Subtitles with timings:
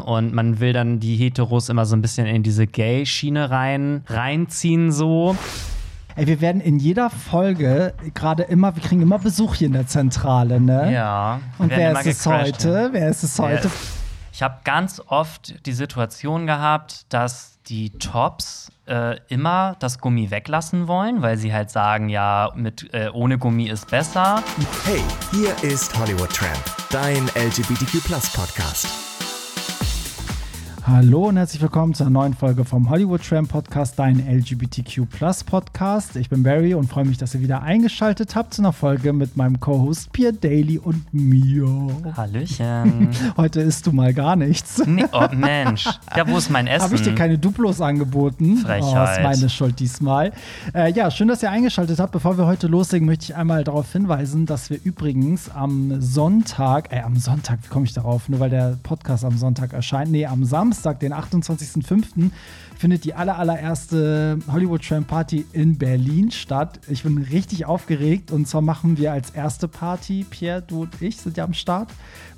[0.00, 4.90] Und man will dann die Heteros immer so ein bisschen in diese Gay-Schiene rein, reinziehen,
[4.90, 5.36] so.
[6.16, 9.86] Ey, wir werden in jeder Folge gerade immer, wir kriegen immer Besuch hier in der
[9.86, 10.92] Zentrale, ne?
[10.92, 11.40] Ja.
[11.58, 12.88] Und wer ist es heute?
[12.92, 13.70] Wer ist es heute?
[14.32, 20.88] Ich habe ganz oft die Situation gehabt, dass die Tops äh, immer das Gummi weglassen
[20.88, 24.42] wollen, weil sie halt sagen, ja, mit äh, ohne Gummi ist besser.
[24.84, 25.02] Hey,
[25.32, 28.02] hier ist Hollywood Tramp, dein LGBTQ
[28.34, 29.11] Podcast.
[30.84, 35.06] Hallo und herzlich willkommen zu einer neuen Folge vom Hollywood Tram Podcast, dein LGBTQ
[35.46, 36.16] Podcast.
[36.16, 39.36] Ich bin Barry und freue mich, dass ihr wieder eingeschaltet habt zu einer Folge mit
[39.36, 41.68] meinem Co-Host Pierre Daly und mir.
[42.16, 43.10] Hallöchen.
[43.36, 44.84] Heute isst du mal gar nichts.
[44.84, 45.88] nee, oh Mensch.
[46.16, 46.82] Ja, wo ist mein Essen?
[46.82, 48.56] Habe ich dir keine Duplos angeboten?
[48.56, 48.82] Frechheit.
[48.82, 50.32] Oh, ist meine Schuld diesmal.
[50.74, 52.10] Äh, ja, schön, dass ihr eingeschaltet habt.
[52.10, 57.02] Bevor wir heute loslegen, möchte ich einmal darauf hinweisen, dass wir übrigens am Sonntag, äh,
[57.02, 58.28] am Sonntag, wie komme ich darauf?
[58.28, 60.10] Nur weil der Podcast am Sonntag erscheint.
[60.10, 62.30] Nee, am Samstag, den 28.05.,
[62.78, 66.80] findet die aller, allererste Hollywood Tram Party in Berlin statt.
[66.88, 71.16] Ich bin richtig aufgeregt und zwar machen wir als erste Party, Pierre, du und ich
[71.18, 71.90] sind ja am Start,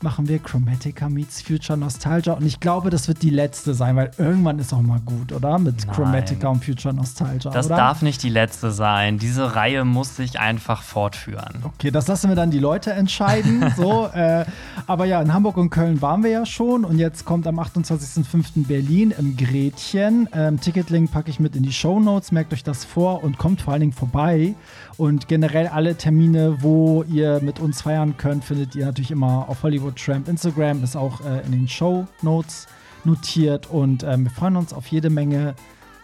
[0.04, 4.10] machen wir Chromatica meets Future Nostalgia und ich glaube, das wird die letzte sein, weil
[4.18, 5.58] irgendwann ist auch mal gut, oder?
[5.58, 5.96] Mit Nein.
[5.96, 7.76] Chromatica und Future Nostalgia, Das oder?
[7.76, 9.18] darf nicht die letzte sein.
[9.18, 11.62] Diese Reihe muss sich einfach fortführen.
[11.62, 13.72] Okay, das lassen wir dann die Leute entscheiden.
[13.76, 14.44] so, äh,
[14.86, 18.66] aber ja, in Hamburg und Köln waren wir ja schon und jetzt kommt am 28.05.
[18.66, 20.28] Berlin im Gretchen.
[20.34, 22.30] Ähm, Ticketlink packe ich mit in die Show Notes.
[22.30, 24.54] Merkt euch das vor und kommt vor allen Dingen vorbei.
[24.96, 29.62] Und generell alle Termine, wo ihr mit uns feiern könnt, findet ihr natürlich immer auf
[29.62, 30.82] Hollywood Tramp Instagram.
[30.82, 32.66] Ist auch äh, in den Show Notes
[33.04, 35.54] notiert und ähm, wir freuen uns auf jede Menge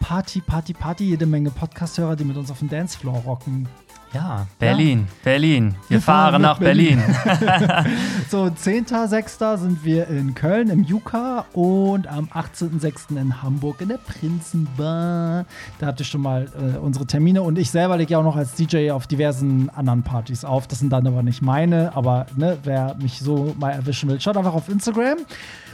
[0.00, 3.68] Party, Party, Party, jede Menge Podcast-Hörer, die mit uns auf dem Dancefloor rocken.
[4.12, 5.76] Ja, Berlin, Berlin.
[5.86, 7.00] Wir, Wir fahren fahren nach nach Berlin.
[8.28, 9.58] So, 10.06.
[9.58, 13.16] sind wir in Köln im Juka und am 18.06.
[13.16, 15.46] in Hamburg in der Prinzenbar.
[15.78, 18.36] Da habt ihr schon mal äh, unsere Termine und ich selber lege ja auch noch
[18.36, 20.66] als DJ auf diversen anderen Partys auf.
[20.66, 24.36] Das sind dann aber nicht meine, aber ne, wer mich so mal erwischen will, schaut
[24.36, 25.18] einfach auf Instagram.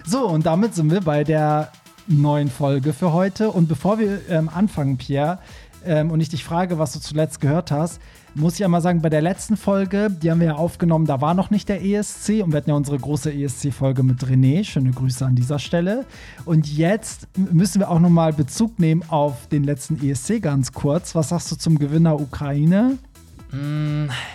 [0.05, 1.73] So, und damit sind wir bei der
[2.07, 3.51] neuen Folge für heute.
[3.51, 5.39] Und bevor wir ähm, anfangen, Pierre,
[5.85, 8.01] ähm, und ich dich frage, was du zuletzt gehört hast,
[8.37, 11.35] muss ich einmal sagen, bei der letzten Folge, die haben wir ja aufgenommen, da war
[11.35, 14.63] noch nicht der ESC und wir hatten ja unsere große ESC-Folge mit René.
[14.65, 16.05] Schöne Grüße an dieser Stelle.
[16.45, 21.15] Und jetzt müssen wir auch nochmal Bezug nehmen auf den letzten ESC ganz kurz.
[21.15, 22.99] Was sagst du zum Gewinner Ukraine?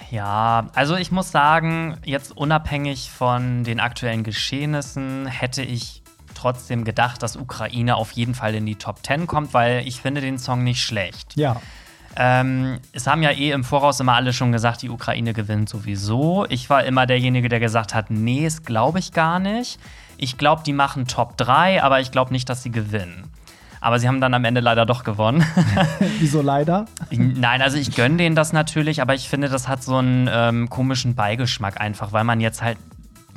[0.09, 6.01] Ja, also ich muss sagen, jetzt unabhängig von den aktuellen Geschehnissen hätte ich
[6.33, 10.21] trotzdem gedacht, dass Ukraine auf jeden Fall in die Top 10 kommt, weil ich finde
[10.21, 11.35] den Song nicht schlecht.
[11.35, 11.61] Ja.
[12.17, 16.45] Ähm, es haben ja eh im Voraus immer alle schon gesagt, die Ukraine gewinnt sowieso.
[16.49, 19.79] Ich war immer derjenige, der gesagt hat, nee, das glaube ich gar nicht.
[20.17, 23.31] Ich glaube, die machen Top 3, aber ich glaube nicht, dass sie gewinnen.
[23.79, 25.43] Aber sie haben dann am Ende leider doch gewonnen.
[26.19, 26.85] Wieso leider?
[27.09, 30.69] Nein, also ich gönne denen das natürlich, aber ich finde, das hat so einen ähm,
[30.69, 32.77] komischen Beigeschmack einfach, weil man jetzt halt,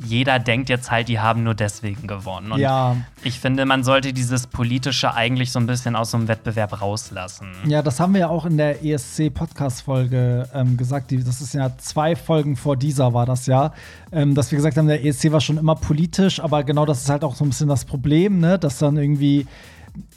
[0.03, 2.51] jeder denkt jetzt halt, die haben nur deswegen gewonnen.
[2.51, 2.97] Und Ja.
[3.23, 7.47] ich finde, man sollte dieses Politische eigentlich so ein bisschen aus so einem Wettbewerb rauslassen.
[7.67, 11.11] Ja, das haben wir ja auch in der ESC-Podcast-Folge ähm, gesagt.
[11.11, 13.73] Die, das ist ja zwei Folgen vor dieser, war das ja.
[14.11, 17.09] Ähm, dass wir gesagt haben, der ESC war schon immer politisch, aber genau das ist
[17.09, 18.59] halt auch so ein bisschen das Problem, ne?
[18.59, 19.45] Dass dann irgendwie,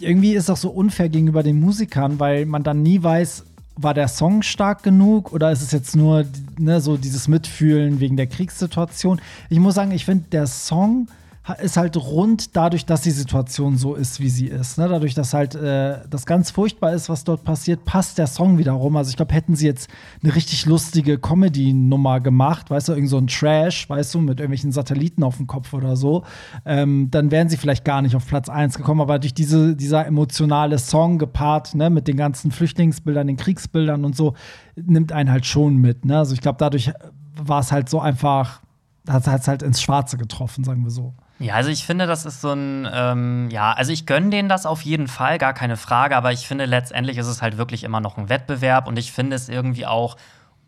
[0.01, 3.45] irgendwie ist das so unfair gegenüber den Musikern, weil man dann nie weiß,
[3.81, 6.25] war der Song stark genug oder ist es jetzt nur
[6.59, 9.21] ne, so dieses Mitfühlen wegen der Kriegssituation?
[9.49, 11.09] Ich muss sagen, ich finde, der Song
[11.55, 14.79] ist halt rund dadurch, dass die Situation so ist, wie sie ist.
[14.79, 14.89] Ne?
[14.89, 18.97] Dadurch, dass halt äh, das ganz furchtbar ist, was dort passiert, passt der Song wiederum.
[18.97, 19.89] Also ich glaube, hätten sie jetzt
[20.23, 24.73] eine richtig lustige Comedy-Nummer gemacht, weißt du, irgend so ein Trash, weißt du, mit irgendwelchen
[24.73, 26.25] Satelliten auf dem Kopf oder so,
[26.67, 29.01] ähm, dann wären sie vielleicht gar nicht auf Platz 1 gekommen.
[29.01, 34.17] Aber durch diese, dieser emotionale Song gepaart, ne, mit den ganzen Flüchtlingsbildern, den Kriegsbildern und
[34.17, 34.35] so,
[34.77, 36.05] nimmt einen halt schon mit.
[36.05, 36.19] Ne?
[36.19, 36.93] Also ich glaube, dadurch
[37.41, 38.61] war es halt so einfach,
[39.09, 41.15] hat es halt ins Schwarze getroffen, sagen wir so.
[41.39, 44.67] Ja, also ich finde, das ist so ein, ähm, ja, also ich gönne denen das
[44.67, 48.01] auf jeden Fall, gar keine Frage, aber ich finde, letztendlich ist es halt wirklich immer
[48.01, 50.17] noch ein Wettbewerb und ich finde es irgendwie auch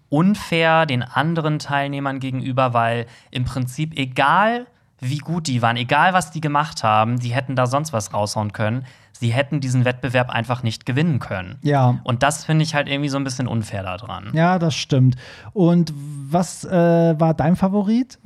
[0.09, 4.67] unfair den anderen Teilnehmern gegenüber, weil im Prinzip egal,
[5.01, 8.53] wie gut die waren, egal was die gemacht haben, die hätten da sonst was raushauen
[8.53, 8.85] können.
[9.13, 11.59] Sie hätten diesen Wettbewerb einfach nicht gewinnen können.
[11.63, 12.01] Ja.
[12.05, 14.31] Und das finde ich halt irgendwie so ein bisschen unfair daran.
[14.33, 15.17] Ja, das stimmt.
[15.53, 16.71] Und was äh,
[17.21, 18.19] war dein Favorit?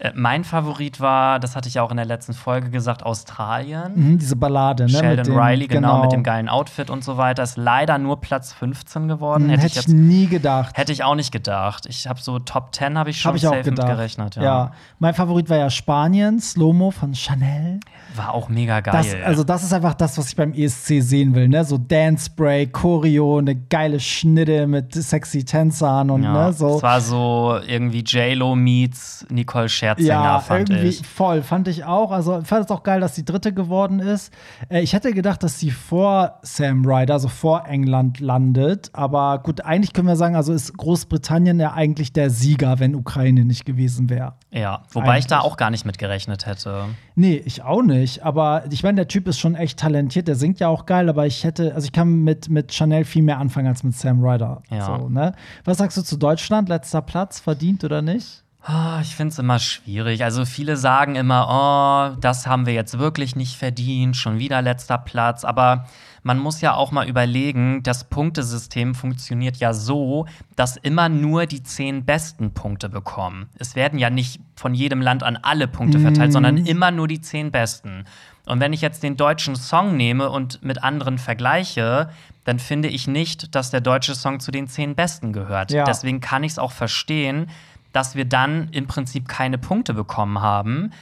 [0.00, 3.92] Äh, mein Favorit war, das hatte ich ja auch in der letzten Folge gesagt, Australien.
[3.94, 4.90] Mhm, diese Ballade, ne?
[4.90, 7.42] Sheldon dem, Riley, genau, mit dem geilen Outfit und so weiter.
[7.42, 9.44] Ist leider nur Platz 15 geworden.
[9.44, 10.76] Mhm, hätte Hätte ich jetzt nie gedacht.
[10.78, 11.86] hätte ich auch nicht gedacht.
[11.86, 13.88] Ich habe so Top 10 habe ich schon Habe ich auch gedacht.
[13.88, 14.36] gerechnet.
[14.36, 14.42] Ja.
[14.42, 14.72] ja.
[15.00, 17.80] Mein Favorit war ja Spanien, Slow-Mo von Chanel.
[18.18, 18.94] War auch mega geil.
[18.94, 21.64] Das, also, das ist einfach das, was ich beim ESC sehen will, ne?
[21.64, 26.76] So Dance Break, Choreo, eine geile Schnitte mit sexy Tänzern und ja, ne, so.
[26.76, 31.06] Es war so irgendwie J-Lo meets Nicole Scherzinger, ja, fand irgendwie ich.
[31.06, 32.10] voll, fand ich auch.
[32.10, 34.32] Also, fand es auch geil, dass die dritte geworden ist.
[34.68, 38.90] Äh, ich hätte gedacht, dass sie vor Sam Ryder, also vor England landet.
[38.92, 43.44] Aber gut, eigentlich können wir sagen, also ist Großbritannien ja eigentlich der Sieger, wenn Ukraine
[43.44, 44.34] nicht gewesen wäre.
[44.50, 45.52] Ja, wobei ich da Eigentlich.
[45.52, 46.84] auch gar nicht mit gerechnet hätte.
[47.18, 48.22] Nee, ich auch nicht.
[48.22, 50.28] Aber ich meine, der Typ ist schon echt talentiert.
[50.28, 51.08] Der singt ja auch geil.
[51.08, 54.24] Aber ich hätte, also ich kann mit, mit Chanel viel mehr anfangen als mit Sam
[54.24, 54.62] Ryder.
[54.70, 54.86] Ja.
[54.86, 55.32] So, ne?
[55.64, 56.68] Was sagst du zu Deutschland?
[56.68, 58.44] Letzter Platz, verdient oder nicht?
[58.62, 60.22] Ah, Ich finde es immer schwierig.
[60.22, 64.98] Also viele sagen immer, oh, das haben wir jetzt wirklich nicht verdient, schon wieder letzter
[64.98, 65.44] Platz.
[65.44, 65.86] Aber
[66.22, 70.26] man muss ja auch mal überlegen, das Punktesystem funktioniert ja so,
[70.56, 73.48] dass immer nur die zehn besten Punkte bekommen.
[73.58, 77.20] Es werden ja nicht von jedem Land an alle Punkte verteilt, sondern immer nur die
[77.20, 78.04] zehn besten.
[78.46, 82.08] Und wenn ich jetzt den deutschen Song nehme und mit anderen vergleiche,
[82.44, 85.70] dann finde ich nicht, dass der deutsche Song zu den zehn besten gehört.
[85.70, 85.84] Ja.
[85.84, 87.48] Deswegen kann ich es auch verstehen,
[87.92, 90.92] dass wir dann im Prinzip keine Punkte bekommen haben,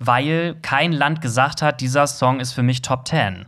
[0.00, 3.46] weil kein Land gesagt hat, dieser Song ist für mich Top 10.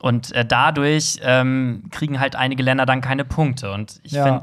[0.00, 3.72] Und äh, dadurch ähm, kriegen halt einige Länder dann keine Punkte.
[3.72, 4.24] Und ich Ja.
[4.24, 4.40] finde,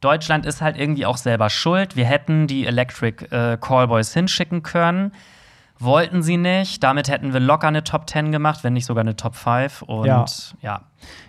[0.00, 1.96] Deutschland ist halt irgendwie auch selber schuld.
[1.96, 5.12] Wir hätten die Electric äh, Callboys hinschicken können.
[5.80, 6.82] Wollten sie nicht.
[6.82, 9.82] Damit hätten wir locker eine Top 10 gemacht, wenn nicht sogar eine Top 5.
[9.82, 10.24] Und Ja.
[10.60, 10.80] ja.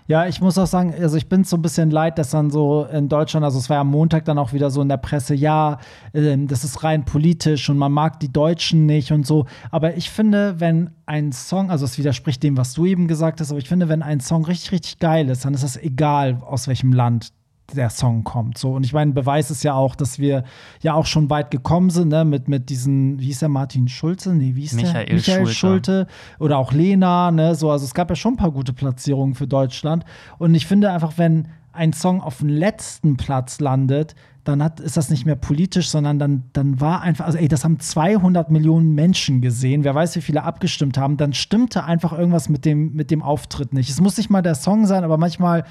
[0.07, 2.85] Ja, ich muss auch sagen, also ich bin so ein bisschen leid, dass dann so
[2.85, 5.35] in Deutschland, also es war ja am Montag dann auch wieder so in der Presse,
[5.35, 5.77] ja,
[6.15, 9.45] ähm, das ist rein politisch und man mag die Deutschen nicht und so.
[9.69, 13.51] Aber ich finde, wenn ein Song, also es widerspricht dem, was du eben gesagt hast,
[13.51, 16.67] aber ich finde, wenn ein Song richtig, richtig geil ist, dann ist es egal, aus
[16.67, 17.31] welchem Land
[17.75, 18.57] der Song kommt.
[18.57, 20.43] So, und ich meine, Beweis ist ja auch, dass wir
[20.81, 24.33] ja auch schon weit gekommen sind, ne, mit, mit diesen, wie hieß der Martin Schulze?
[24.33, 25.15] Nee, wie hieß Michael der?
[25.15, 25.53] Michael Schulte.
[25.53, 26.07] Schulte
[26.39, 29.47] oder auch Lena, ne, so, also es gab ja schon ein paar gute Platzierungen für
[29.47, 30.05] Deutschland.
[30.37, 34.97] Und ich finde einfach, wenn ein Song auf dem letzten Platz landet, dann hat, ist
[34.97, 38.95] das nicht mehr politisch, sondern dann, dann war einfach, also ey, das haben 200 Millionen
[38.95, 43.11] Menschen gesehen, wer weiß, wie viele abgestimmt haben, dann stimmte einfach irgendwas mit dem, mit
[43.11, 43.89] dem Auftritt nicht.
[43.89, 45.65] Es muss nicht mal der Song sein, aber manchmal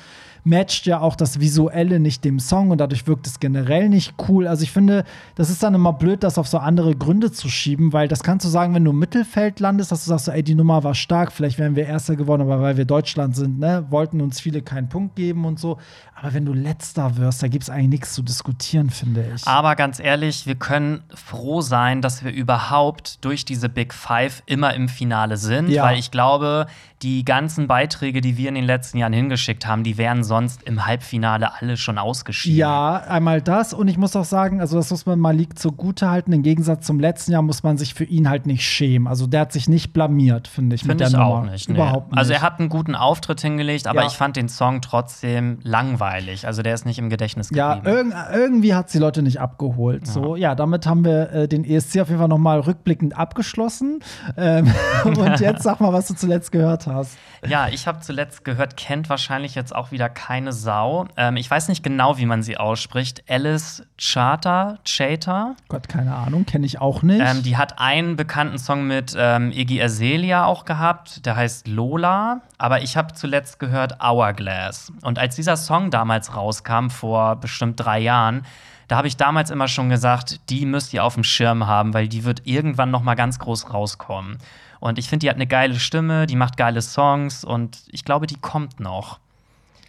[0.44, 4.46] matcht ja auch das Visuelle nicht dem Song und dadurch wirkt es generell nicht cool.
[4.46, 5.04] Also ich finde,
[5.34, 8.46] das ist dann immer blöd, das auf so andere Gründe zu schieben, weil das kannst
[8.46, 11.32] du sagen, wenn du im Mittelfeld landest, dass du sagst, ey, die Nummer war stark,
[11.32, 14.88] vielleicht wären wir Erster geworden, aber weil wir Deutschland sind, ne, wollten uns viele keinen
[14.88, 15.78] Punkt geben und so.
[16.20, 19.46] Aber wenn du Letzter wirst, da gibt es eigentlich nichts zu diskutieren, finde ich.
[19.46, 24.74] Aber ganz ehrlich, wir können froh sein, dass wir überhaupt durch diese Big Five immer
[24.74, 25.84] im Finale sind, Ja.
[25.84, 26.66] weil ich glaube,
[27.02, 30.84] die ganzen Beiträge, die wir in den letzten Jahren hingeschickt haben, die wären sonst im
[30.84, 32.58] Halbfinale alle schon ausgeschieden.
[32.58, 33.72] Ja, einmal das.
[33.72, 36.32] Und ich muss auch sagen, also das muss man Malik zugute halten.
[36.32, 39.06] Im Gegensatz zum letzten Jahr muss man sich für ihn halt nicht schämen.
[39.06, 40.82] Also der hat sich nicht blamiert, finde ich.
[40.82, 41.24] Finde ich Nummer.
[41.26, 41.68] auch nicht.
[41.68, 41.76] Nee.
[41.76, 42.18] Überhaupt nicht.
[42.18, 44.06] Also er hat einen guten Auftritt hingelegt, aber Ja.
[44.08, 46.07] ich fand den Song trotzdem langweilig.
[46.46, 48.12] Also der ist nicht im Gedächtnis Ja, geblieben.
[48.12, 50.06] irg irgendwie hat die Leute nicht abgeholt.
[50.06, 54.00] So, ja, damit haben wir äh, den ESC auf jeden Fall noch mal rückblickend abgeschlossen.
[54.36, 54.72] Ähm,
[55.04, 57.18] und jetzt sag mal, was du zuletzt gehört hast.
[57.46, 61.06] Ja, ich habe zuletzt gehört, kennt wahrscheinlich jetzt auch wieder keine Sau.
[61.16, 63.24] Ähm, ich weiß nicht genau, wie man sie ausspricht.
[63.28, 65.54] Alice Charter, Chater.
[65.68, 67.20] Gott, keine Ahnung, kenne ich auch nicht.
[67.24, 72.40] Ähm, die hat einen bekannten Song mit ähm, Iggy Azalea auch gehabt, der heißt Lola.
[72.58, 74.92] Aber ich habe zuletzt gehört Hourglass.
[75.02, 78.44] Und als dieser Song damals rauskam, vor bestimmt drei Jahren,
[78.86, 82.08] da habe ich damals immer schon gesagt, die müsst ihr auf dem Schirm haben, weil
[82.08, 84.38] die wird irgendwann noch mal ganz groß rauskommen.
[84.80, 88.26] Und ich finde, die hat eine geile Stimme, die macht geile Songs und ich glaube,
[88.26, 89.18] die kommt noch.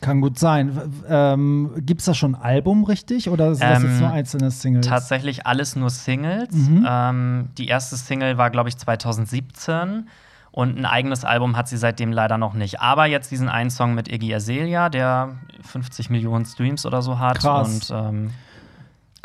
[0.02, 0.80] Kann gut sein.
[1.08, 4.52] Ähm, Gibt es da schon ein Album richtig oder sind das Ähm, jetzt nur einzelne
[4.52, 4.88] Singles?
[4.88, 6.54] Tatsächlich alles nur Singles.
[6.54, 6.86] Mhm.
[6.90, 10.08] Ähm, die erste Single war, glaube ich, 2017.
[10.52, 12.82] Und ein eigenes Album hat sie seitdem leider noch nicht.
[12.82, 17.40] Aber jetzt diesen einen Song mit Iggy Azalea, der 50 Millionen Streams oder so hat.
[17.40, 17.92] Krass.
[17.92, 18.32] Und, ähm,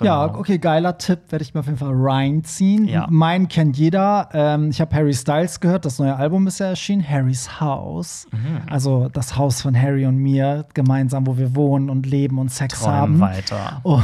[0.02, 0.40] Ja, genau.
[0.40, 2.88] okay, geiler Tipp, werde ich mir auf jeden Fall reinziehen.
[2.88, 3.06] Ja.
[3.10, 4.28] Meinen kennt jeder.
[4.32, 8.26] Ähm, ich habe Harry Styles gehört, das neue Album ist ja erschienen, Harrys Haus.
[8.32, 8.62] Mhm.
[8.68, 12.80] Also das Haus von Harry und mir, gemeinsam, wo wir wohnen und leben und Sex
[12.80, 13.20] Träumen haben.
[13.20, 13.80] weiter.
[13.84, 14.02] Und,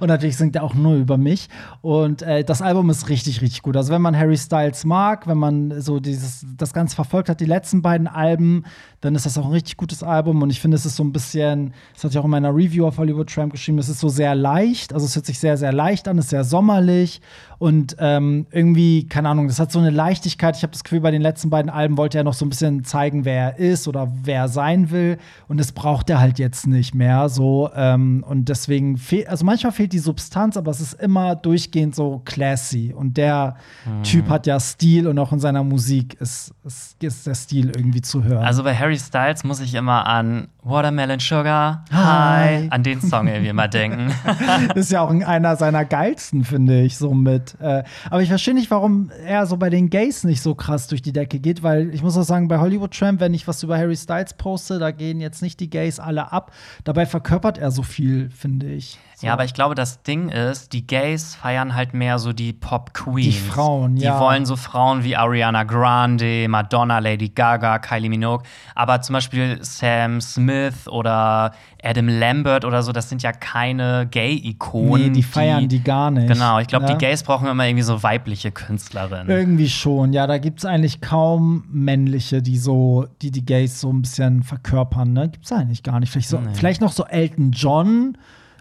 [0.00, 1.48] und natürlich singt er auch nur über mich.
[1.82, 3.76] Und äh, das Album ist richtig, richtig gut.
[3.76, 7.44] Also wenn man Harry Styles mag, wenn man so dieses, das Ganze verfolgt hat, die
[7.44, 8.64] letzten beiden Alben,
[9.00, 10.42] dann ist das auch ein richtig gutes Album.
[10.42, 12.86] Und ich finde, es ist so ein bisschen, das hatte ich auch in meiner Review
[12.86, 14.92] auf Hollywood Tramp geschrieben, es ist so sehr leicht.
[14.92, 17.20] Also es hört sich sehr, sehr leicht an, ist sehr sommerlich
[17.64, 20.54] und ähm, irgendwie, keine Ahnung, das hat so eine Leichtigkeit.
[20.54, 22.84] Ich habe das Gefühl, bei den letzten beiden Alben wollte er noch so ein bisschen
[22.84, 25.16] zeigen, wer er ist oder wer er sein will.
[25.48, 27.30] Und das braucht er halt jetzt nicht mehr.
[27.30, 31.94] So, ähm, und deswegen fehlt, also manchmal fehlt die Substanz, aber es ist immer durchgehend
[31.94, 32.92] so classy.
[32.94, 33.56] Und der
[33.86, 34.02] mhm.
[34.02, 38.02] Typ hat ja Stil und auch in seiner Musik ist, ist, ist der Stil irgendwie
[38.02, 38.44] zu hören.
[38.44, 43.48] Also bei Harry Styles muss ich immer an Watermelon Sugar, Hi, an den Song irgendwie
[43.48, 44.12] immer denken.
[44.74, 47.53] ist ja auch einer seiner geilsten, finde ich, so mit.
[47.60, 51.02] Äh, aber ich verstehe nicht, warum er so bei den Gays nicht so krass durch
[51.02, 53.76] die Decke geht, weil ich muss auch sagen, bei Hollywood Tramp, wenn ich was über
[53.76, 56.52] Harry Styles poste, da gehen jetzt nicht die Gays alle ab.
[56.84, 58.98] Dabei verkörpert er so viel, finde ich.
[59.24, 59.28] So.
[59.28, 63.26] Ja, aber ich glaube, das Ding ist, die Gays feiern halt mehr so die Pop-Queens.
[63.26, 64.14] Die Frauen, ja.
[64.14, 68.44] Die wollen so Frauen wie Ariana Grande, Madonna, Lady Gaga, Kylie Minogue.
[68.74, 71.52] Aber zum Beispiel Sam Smith oder
[71.82, 75.06] Adam Lambert oder so, das sind ja keine Gay-Ikonen.
[75.06, 76.28] Nee, die feiern die, die gar nicht.
[76.28, 76.92] Genau, ich glaube, ja?
[76.92, 79.28] die Gays brauchen immer irgendwie so weibliche Künstlerinnen.
[79.28, 83.92] Irgendwie schon, ja, da gibt es eigentlich kaum männliche, die so, die die Gays so
[83.92, 85.28] ein bisschen verkörpern, ne?
[85.28, 86.10] Gibt es eigentlich gar nicht.
[86.10, 86.50] Vielleicht, so, nee.
[86.54, 88.16] vielleicht noch so Elton John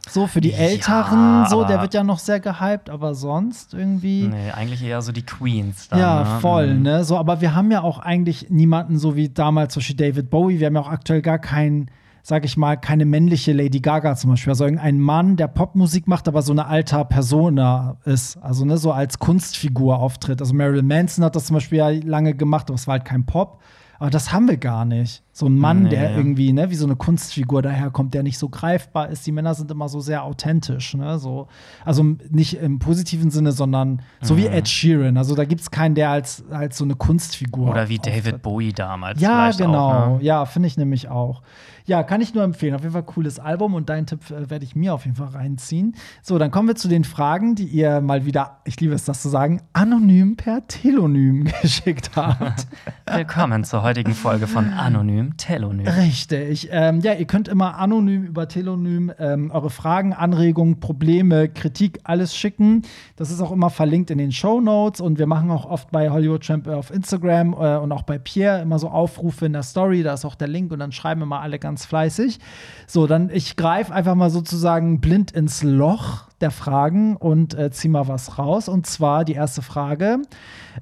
[0.10, 4.28] so für die Älteren, ja, so, der wird ja noch sehr gehypt, aber sonst irgendwie.
[4.28, 5.88] Nee, eigentlich eher so die Queens.
[5.88, 6.40] Dann, ja, ne?
[6.42, 6.82] voll, mhm.
[6.82, 7.06] ne?
[7.06, 10.60] So, aber wir haben ja auch eigentlich niemanden, so wie damals zum Beispiel David Bowie,
[10.60, 11.90] wir haben ja auch aktuell gar keinen,
[12.22, 14.52] sag ich mal, keine männliche Lady Gaga zum Beispiel.
[14.52, 18.36] Also irgendein Mann, der Popmusik macht, aber so eine alter Persona ist.
[18.38, 20.42] Also, ne, so als Kunstfigur auftritt.
[20.42, 23.26] Also Marilyn Manson hat das zum Beispiel ja lange gemacht, aber es war halt kein
[23.26, 23.62] Pop.
[24.04, 25.24] Aber das haben wir gar nicht.
[25.32, 25.90] So ein Mann, nee.
[25.92, 29.26] der irgendwie, ne, wie so eine Kunstfigur daherkommt, der nicht so greifbar ist.
[29.26, 31.18] Die Männer sind immer so sehr authentisch, ne?
[31.20, 31.48] So,
[31.86, 34.40] also nicht im positiven Sinne, sondern so mhm.
[34.40, 35.16] wie Ed Sheeran.
[35.16, 37.70] Also da gibt es keinen, der als, als so eine Kunstfigur.
[37.72, 38.26] Oder wie auftritt.
[38.26, 39.22] David Bowie damals.
[39.22, 39.92] Ja, genau.
[39.92, 40.24] Auch, ne?
[40.26, 41.42] Ja, finde ich nämlich auch.
[41.86, 42.76] Ja, kann ich nur empfehlen.
[42.76, 45.28] Auf jeden Fall cooles Album und deinen Tipp äh, werde ich mir auf jeden Fall
[45.28, 45.98] reinziehen.
[46.22, 49.22] So, dann kommen wir zu den Fragen, die ihr mal wieder, ich liebe es, das
[49.22, 52.68] zu sagen, anonym per Telonym geschickt habt.
[53.14, 55.86] Willkommen zur heutigen Folge von Anonym Telonym.
[55.86, 56.70] Richtig.
[56.72, 62.34] Ähm, ja, ihr könnt immer anonym über Telonym ähm, eure Fragen, Anregungen, Probleme, Kritik, alles
[62.34, 62.84] schicken.
[63.18, 66.10] Das ist auch immer verlinkt in den Show Notes und wir machen auch oft bei
[66.10, 70.02] Hollywood Champ auf Instagram äh, und auch bei Pierre immer so Aufrufe in der Story.
[70.02, 72.40] Da ist auch der Link und dann schreiben immer alle ganz ganz fleißig.
[72.86, 77.88] So, dann ich greife einfach mal sozusagen blind ins Loch der Fragen und äh, zieh
[77.88, 78.70] mal was raus.
[78.70, 80.20] Und zwar die erste Frage: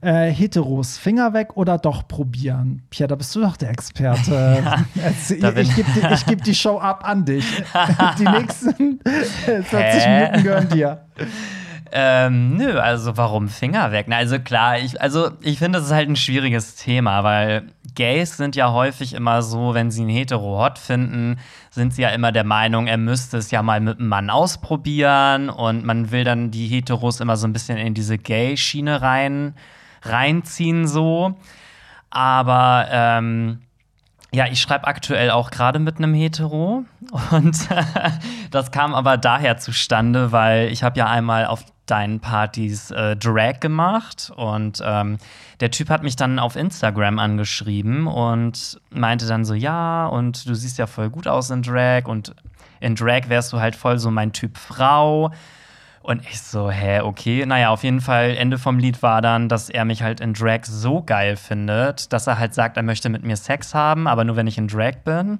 [0.01, 2.81] äh, Heteros, Finger weg oder doch probieren?
[2.89, 4.61] Pia, da bist du doch der Experte.
[4.95, 7.45] Ja, ich, ich gebe die, geb die Show ab an dich.
[8.19, 11.05] die nächsten 40 Minuten gehören dir.
[11.93, 14.05] Ähm, nö, also warum Finger weg?
[14.07, 18.37] Na, also klar, ich, also ich finde, das ist halt ein schwieriges Thema, weil Gays
[18.37, 21.37] sind ja häufig immer so, wenn sie einen Hetero hot finden,
[21.69, 25.49] sind sie ja immer der Meinung, er müsste es ja mal mit einem Mann ausprobieren
[25.49, 29.55] und man will dann die Heteros immer so ein bisschen in diese Gay-Schiene rein,
[30.03, 31.35] reinziehen, so.
[32.09, 33.63] Aber ähm,
[34.33, 36.85] ja, ich schreibe aktuell auch gerade mit einem Hetero
[37.31, 37.67] und
[38.51, 43.59] das kam aber daher zustande, weil ich habe ja einmal auf deinen Partys äh, Drag
[43.59, 45.17] gemacht und ähm,
[45.59, 50.55] der Typ hat mich dann auf Instagram angeschrieben und meinte dann so, ja, und du
[50.55, 52.33] siehst ja voll gut aus in Drag und
[52.79, 55.31] in Drag wärst du halt voll so mein Typ Frau.
[56.03, 57.45] Und ich so, hä, okay.
[57.45, 60.61] Naja, auf jeden Fall, Ende vom Lied war dann, dass er mich halt in Drag
[60.63, 64.35] so geil findet, dass er halt sagt, er möchte mit mir Sex haben, aber nur
[64.35, 65.39] wenn ich in Drag bin.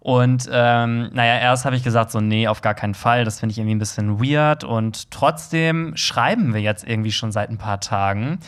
[0.00, 3.24] Und ähm, naja, erst habe ich gesagt, so, nee, auf gar keinen Fall.
[3.24, 4.62] Das finde ich irgendwie ein bisschen weird.
[4.62, 8.38] Und trotzdem schreiben wir jetzt irgendwie schon seit ein paar Tagen.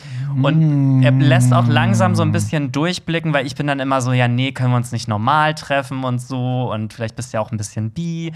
[0.41, 4.13] Und er lässt auch langsam so ein bisschen durchblicken, weil ich bin dann immer so,
[4.13, 6.71] ja, nee, können wir uns nicht normal treffen und so.
[6.71, 8.31] Und vielleicht bist du ja auch ein bisschen bi.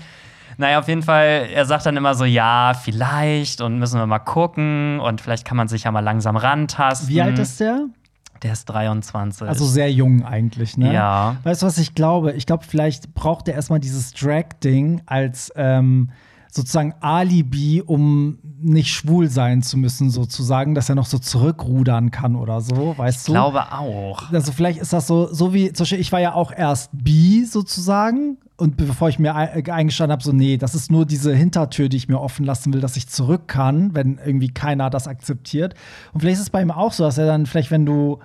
[0.57, 4.19] Naja, auf jeden Fall, er sagt dann immer so, ja, vielleicht und müssen wir mal
[4.19, 7.09] gucken und vielleicht kann man sich ja mal langsam rantasten.
[7.09, 7.87] Wie alt ist der?
[8.45, 9.47] Der ist 23.
[9.47, 10.93] Also sehr jung eigentlich, ne?
[10.93, 11.37] Ja.
[11.41, 12.33] Weißt du, was ich glaube?
[12.33, 16.11] Ich glaube, vielleicht braucht er erstmal dieses Drag-Ding als ähm,
[16.51, 22.35] sozusagen Alibi, um nicht schwul sein zu müssen, sozusagen, dass er noch so zurückrudern kann
[22.35, 23.31] oder so, weißt ich du?
[23.31, 24.31] Ich glaube auch.
[24.31, 27.45] Also vielleicht ist das so, so wie, zum Beispiel, ich war ja auch erst bi
[27.45, 31.97] sozusagen und bevor ich mir eingestanden habe, so, nee, das ist nur diese Hintertür, die
[31.97, 35.73] ich mir offen lassen will, dass ich zurück kann, wenn irgendwie keiner das akzeptiert.
[36.13, 38.19] Und vielleicht ist es bei ihm auch so, dass er dann vielleicht, wenn du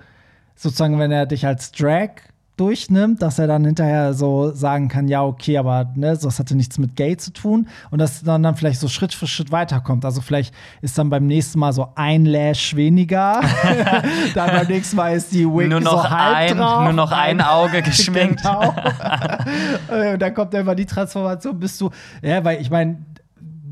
[0.61, 2.09] sozusagen, wenn er dich als Drag
[2.57, 6.77] durchnimmt, dass er dann hinterher so sagen kann, ja, okay, aber ne, das hatte nichts
[6.77, 10.05] mit Gay zu tun und dass dann, dann vielleicht so Schritt für Schritt weiterkommt.
[10.05, 13.41] Also vielleicht ist dann beim nächsten Mal so ein Lash weniger,
[14.35, 16.83] dann beim nächsten Mal ist die Wig nur noch so halb ein, drauf.
[16.83, 18.41] Nur noch ein Auge geschminkt.
[18.43, 18.75] genau.
[20.13, 21.89] und dann kommt einfach die Transformation, bist du,
[22.21, 23.03] ja, weil ich meine,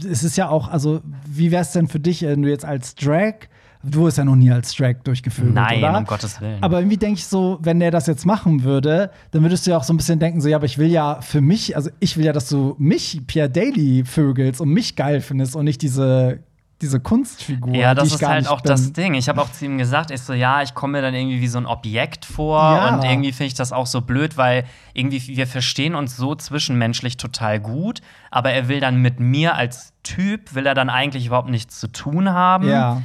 [0.10, 2.96] es ist ja auch, also, wie wäre es denn für dich, wenn du jetzt als
[2.96, 3.36] Drag
[3.82, 5.98] Du hast ja noch nie als Drag durchgeführt, Nein, oder?
[6.00, 6.62] um Gottes Willen.
[6.62, 9.78] Aber irgendwie denke ich so, wenn der das jetzt machen würde, dann würdest du ja
[9.78, 12.18] auch so ein bisschen denken, so, ja, aber ich will ja für mich, also ich
[12.18, 16.40] will ja, dass du mich, Pierre Daly, vögelst und mich geil findest und nicht diese
[16.82, 17.76] diese Kunstfigur.
[17.76, 18.70] Ja, das die ich ist gar halt auch bin.
[18.70, 19.14] das Ding.
[19.14, 21.48] Ich habe auch zu ihm gesagt, ich so, ja, ich komme mir dann irgendwie wie
[21.50, 22.96] so ein Objekt vor Ja.
[22.96, 27.18] und irgendwie finde ich das auch so blöd, weil irgendwie wir verstehen uns so zwischenmenschlich
[27.18, 28.00] total gut,
[28.32, 31.88] aber er will dann mit mir als Typ, will er dann eigentlich überhaupt nichts zu
[31.90, 32.70] tun haben.
[32.70, 33.02] Ja.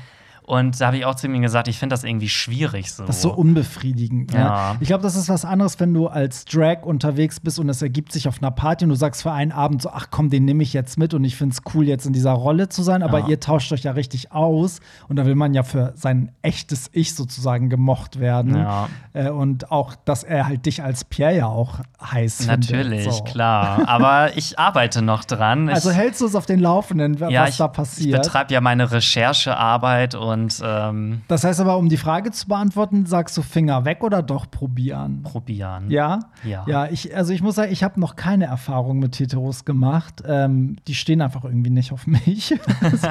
[0.47, 3.05] Und da habe ich auch zu ihm gesagt, ich finde das irgendwie schwierig so.
[3.07, 4.33] Das ist so unbefriedigend.
[4.35, 4.41] Ne?
[4.41, 4.77] Ja.
[4.81, 8.13] Ich glaube, das ist was anderes, wenn du als Drag unterwegs bist und es ergibt
[8.13, 10.63] sich auf einer Party und du sagst für einen Abend so, ach komm, den nehme
[10.63, 13.03] ich jetzt mit und ich finde es cool, jetzt in dieser Rolle zu sein.
[13.03, 13.29] Aber Ja.
[13.29, 17.15] ihr tauscht euch ja richtig aus und da will man ja für sein echtes Ich
[17.15, 18.55] sozusagen gemocht werden.
[18.57, 18.89] Ja.
[19.15, 23.05] Äh, und auch, dass er halt dich als Pierre ja auch heiß Natürlich.
[23.11, 23.25] So.
[23.25, 23.89] klar.
[23.89, 25.71] Aber ich arbeite noch dran.
[25.71, 28.23] Also ich, hältst du es auf den Laufenden, was ich, da ich passiert?
[28.23, 30.34] betreibe ja meine Recherchearbeit und
[30.65, 34.51] ähm, das heißt aber, um die Frage zu beantworten, sagst du Finger weg oder doch
[34.51, 35.23] probieren?
[35.23, 35.91] probieren.
[35.91, 36.21] Ja?
[36.45, 36.65] Ja.
[36.67, 40.23] Ja, ich, also ich muss sagen, ich habe noch keine Erfahrung mit Heteros gemacht.
[40.27, 42.49] Ähm, die stehen einfach irgendwie nicht auf mich.
[42.97, 43.09] so.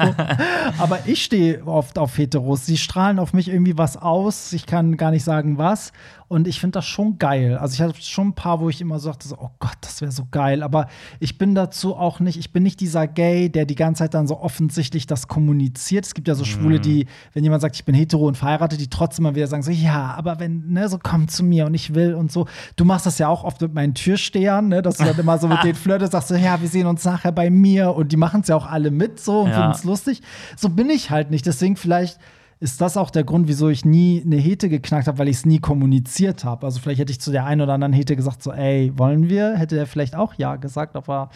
[0.78, 2.66] Aber ich stehe oft auf Heteros.
[2.66, 4.52] Sie strahlen auf mich irgendwie was aus.
[4.52, 5.92] Ich kann gar nicht sagen, was.
[6.34, 7.56] Und ich finde das schon geil.
[7.58, 10.00] Also ich hatte schon ein paar, wo ich immer so dachte, so, oh Gott, das
[10.00, 10.64] wäre so geil.
[10.64, 10.88] Aber
[11.20, 14.26] ich bin dazu auch nicht, ich bin nicht dieser Gay, der die ganze Zeit dann
[14.26, 16.04] so offensichtlich das kommuniziert.
[16.06, 18.88] Es gibt ja so Schwule, die, wenn jemand sagt, ich bin hetero und verheiratet, die
[18.90, 21.94] trotzdem immer wieder sagen, so, ja, aber wenn, ne, so komm zu mir und ich
[21.94, 22.48] will und so.
[22.74, 25.46] Du machst das ja auch oft mit meinen Türstehern, ne, dass du dann immer so
[25.46, 28.40] mit denen flirtest, sagst so, ja, wir sehen uns nachher bei mir und die machen
[28.40, 29.54] es ja auch alle mit so und Ja.
[29.54, 30.20] finden es lustig.
[30.56, 31.46] So bin ich halt nicht.
[31.46, 32.18] Deswegen vielleicht
[32.64, 35.44] ist das auch der Grund, wieso ich nie eine Hete geknackt habe, weil ich es
[35.44, 36.64] nie kommuniziert habe.
[36.64, 39.54] Also vielleicht hätte ich zu der einen oder anderen Hete gesagt, so, ey, wollen wir?
[39.58, 41.28] Hätte der vielleicht auch ja gesagt, aber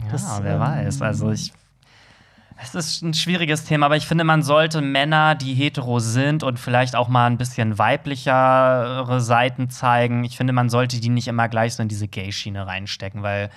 [0.00, 1.02] Ja, das, wer ähm, weiß.
[1.02, 1.52] Also ich.
[2.62, 6.58] Es ist ein schwieriges Thema, aber ich finde, man sollte Männer, die hetero sind und
[6.58, 11.48] vielleicht auch mal ein bisschen weiblichere Seiten zeigen, ich finde, man sollte die nicht immer
[11.48, 13.50] gleich so in diese Gay-Schiene reinstecken, weil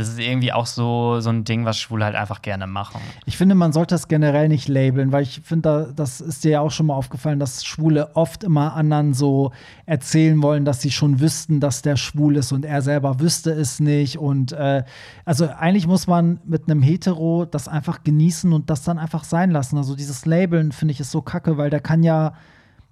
[0.00, 3.02] das ist irgendwie auch so, so ein Ding, was Schwule halt einfach gerne machen.
[3.26, 6.52] Ich finde, man sollte das generell nicht labeln, weil ich finde, da, das ist dir
[6.52, 9.52] ja auch schon mal aufgefallen, dass Schwule oft immer anderen so
[9.84, 13.78] erzählen wollen, dass sie schon wüssten, dass der schwul ist und er selber wüsste es
[13.78, 14.16] nicht.
[14.16, 14.84] Und äh,
[15.26, 19.50] also eigentlich muss man mit einem Hetero das einfach genießen und das dann einfach sein
[19.50, 19.76] lassen.
[19.76, 22.32] Also dieses Labeln finde ich ist so kacke, weil der kann ja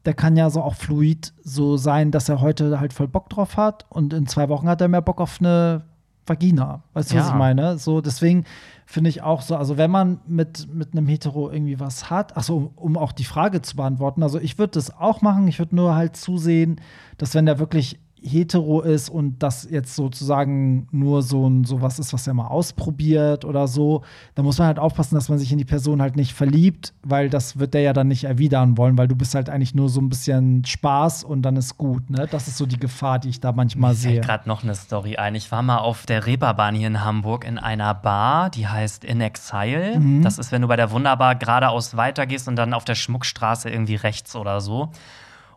[0.04, 3.56] der kann ja so auch fluid so sein, dass er heute halt voll Bock drauf
[3.56, 5.84] hat und in zwei Wochen hat er mehr Bock auf eine
[6.28, 6.82] Vagina.
[6.92, 7.32] Weißt du, was Ja.
[7.32, 7.78] ich meine?
[7.78, 8.44] So, deswegen
[8.86, 12.56] finde ich auch so, also wenn man mit, mit einem Hetero irgendwie was hat, achso,
[12.56, 15.76] um, um auch die Frage zu beantworten, also ich würde das auch machen, ich würde
[15.76, 16.80] nur halt zusehen,
[17.18, 22.12] dass wenn der wirklich hetero ist und das jetzt sozusagen nur so ein sowas ist,
[22.12, 24.02] was er mal ausprobiert oder so,
[24.34, 27.30] dann muss man halt aufpassen, dass man sich in die Person halt nicht verliebt, weil
[27.30, 30.00] das wird der ja dann nicht erwidern wollen, weil du bist halt eigentlich nur so
[30.00, 32.26] ein bisschen Spaß und dann ist gut, ne?
[32.30, 34.12] Das ist so die Gefahr, die ich da manchmal Mir sehe.
[34.14, 35.34] fällt gerade noch eine Story ein.
[35.34, 39.20] Ich war mal auf der Reeperbahn hier in Hamburg in einer Bar, die heißt In
[39.20, 39.98] Exile.
[39.98, 40.22] Mhm.
[40.22, 43.96] Das ist, wenn du bei der Wunderbar geradeaus weitergehst und dann auf der Schmuckstraße irgendwie
[43.96, 44.90] rechts oder so.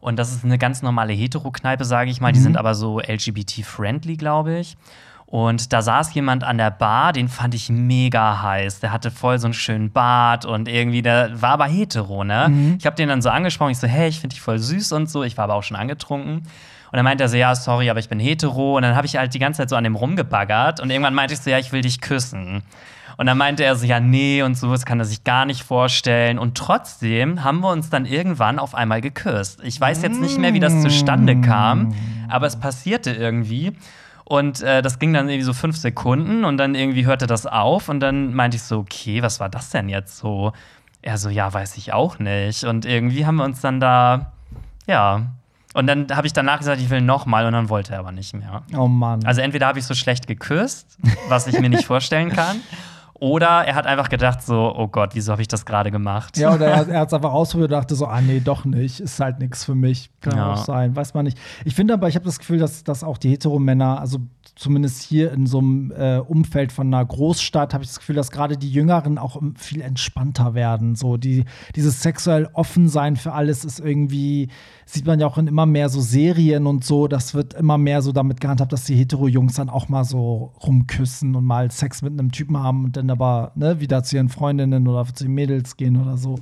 [0.01, 2.31] Und das ist eine ganz normale Hetero-Kneipe, sage ich mal.
[2.33, 2.43] Die Mhm.
[2.43, 4.75] sind aber so LGBT-friendly, glaube ich.
[5.27, 8.81] Und da saß jemand an der Bar, den fand ich mega heiß.
[8.81, 12.47] Der hatte voll so einen schönen Bart und irgendwie, der war aber hetero, ne?
[12.49, 12.75] Mhm.
[12.79, 13.71] Ich habe den dann so angesprochen.
[13.71, 15.23] Ich so, hey, ich finde dich voll süß und so.
[15.23, 16.39] Ich war aber auch schon angetrunken.
[16.39, 18.75] Und dann meinte er so, ja, sorry, aber ich bin hetero.
[18.75, 20.81] Und dann habe ich halt die ganze Zeit so an dem rumgebaggert.
[20.81, 22.63] Und irgendwann meinte ich so, ja, ich will dich küssen.
[23.17, 25.63] Und dann meinte er so, ja, nee und so, das kann er sich gar nicht
[25.63, 26.39] vorstellen.
[26.39, 29.61] Und trotzdem haben wir uns dann irgendwann auf einmal geküsst.
[29.63, 31.93] Ich weiß jetzt nicht mehr, wie das zustande kam,
[32.29, 33.73] aber es passierte irgendwie.
[34.31, 37.89] Und äh, das ging dann irgendwie so fünf Sekunden und dann irgendwie hörte das auf.
[37.89, 40.53] Und dann meinte ich so, okay, was war das denn jetzt so?
[41.01, 42.63] Er so, ja, weiß ich auch nicht.
[42.63, 44.31] Und irgendwie haben wir uns dann da,
[44.87, 45.23] ja.
[45.73, 48.11] Und dann habe ich danach gesagt, ich will noch mal und dann wollte er aber
[48.13, 48.63] nicht mehr.
[48.73, 49.25] Oh Mann.
[49.25, 50.97] Also entweder habe ich so schlecht geküsst,
[51.27, 52.61] was ich mir nicht vorstellen kann,
[53.21, 56.37] oder er hat einfach gedacht so, oh Gott, wieso habe ich das gerade gemacht?
[56.39, 59.19] Ja, oder er, hat es einfach ausprobiert und dachte so, ah nee, doch nicht, ist
[59.19, 60.09] halt nichts für mich.
[60.21, 60.53] Kann Ja.
[60.53, 61.37] auch sein, weiß man nicht.
[61.63, 64.17] Ich finde aber, ich habe das Gefühl, dass, dass auch die Heteromänner, also
[64.55, 68.31] zumindest hier in so einem äh, Umfeld von einer Großstadt, habe ich das Gefühl, dass
[68.31, 70.95] gerade die Jüngeren auch viel entspannter werden.
[70.95, 74.49] So die, dieses sexuell Offensein für alles ist irgendwie,
[74.85, 78.01] sieht man ja auch in immer mehr so Serien und so, das wird immer mehr
[78.01, 82.13] so damit gehandhabt, dass die Hetero-Jungs dann auch mal so rumküssen und mal Sex mit
[82.13, 85.77] einem Typen haben und dann aber ne, wieder zu ihren Freundinnen oder zu den Mädels
[85.77, 86.39] gehen oder so.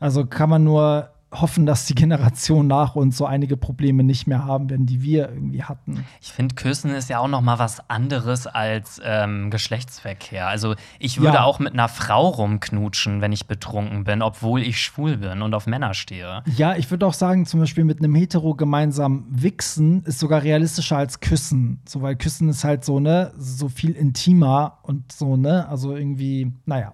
[0.00, 4.44] Also kann man nur hoffen, dass die Generation nach uns so einige Probleme nicht mehr
[4.44, 6.04] haben werden, die wir irgendwie hatten.
[6.20, 10.46] Ich finde, Küssen ist ja auch noch mal was anderes als ähm, Geschlechtsverkehr.
[10.46, 11.44] Also ich würde Ja.
[11.44, 15.66] auch mit einer Frau rumknutschen, wenn ich betrunken bin, obwohl ich schwul bin und auf
[15.66, 16.42] Männer stehe.
[16.56, 20.98] Ja, ich würde auch sagen, zum Beispiel mit einem Hetero gemeinsam wichsen ist sogar realistischer
[20.98, 21.80] als Küssen.
[21.88, 26.52] So, weil Küssen ist halt so, ne, so viel intimer und so, ne, also irgendwie,
[26.66, 26.92] naja.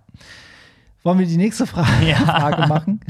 [1.04, 2.16] Wollen wir die nächste Frage, Ja.
[2.16, 3.00] Frage machen?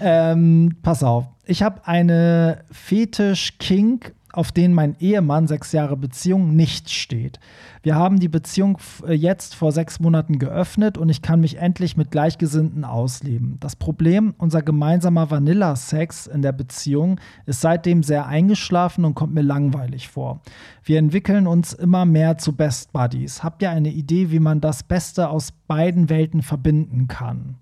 [0.00, 1.24] Ähm, pass auf.
[1.44, 7.38] Ich habe eine Fetisch-Kink, auf den mein Ehemann sechs Jahre Beziehung nicht steht.
[7.82, 11.96] Wir haben die Beziehung äh, jetzt vor sechs Monaten geöffnet und ich kann mich endlich
[11.96, 13.58] mit Gleichgesinnten ausleben.
[13.60, 19.42] Das Problem, unser gemeinsamer Vanilla-Sex in der Beziehung ist seitdem sehr eingeschlafen und kommt mir
[19.42, 20.40] langweilig vor.
[20.84, 23.42] Wir entwickeln uns immer mehr zu Best Buddies.
[23.42, 27.56] Habt ihr eine Idee, wie man das Beste aus beiden Welten verbinden kann?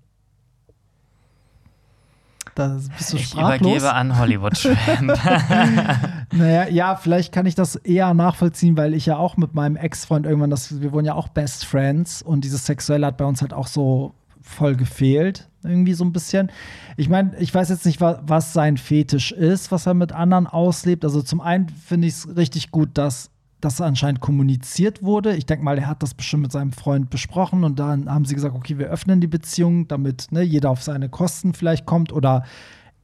[2.55, 3.59] Da bist du Ich sprachlos.
[3.61, 5.11] übergebe an Hollywood Trend.
[6.33, 10.25] Naja, ja, vielleicht kann ich das eher nachvollziehen, weil ich ja auch mit meinem Ex-Freund
[10.25, 13.53] irgendwann, das, wir wurden ja auch Best Friends und dieses Sexuelle hat bei uns halt
[13.53, 16.51] auch so voll gefehlt, irgendwie so ein bisschen.
[16.97, 20.47] Ich meine, ich weiß jetzt nicht, wa was sein Fetisch ist, was er mit anderen
[20.47, 21.03] auslebt.
[21.03, 23.29] Also zum einen finde ich es richtig gut, dass
[23.61, 25.35] das anscheinend kommuniziert wurde.
[25.35, 28.35] Ich denke mal, er hat das bestimmt mit seinem Freund besprochen und dann haben sie
[28.35, 32.43] gesagt, okay, wir öffnen die Beziehung, damit ne, jeder auf seine Kosten vielleicht kommt oder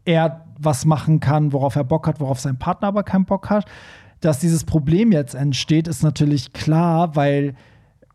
[0.06, 3.65] er was machen kann, worauf er Bock hat, worauf sein Partner aber keinen Bock hat.
[4.20, 7.54] Dass dieses Problem jetzt entsteht, ist natürlich klar, weil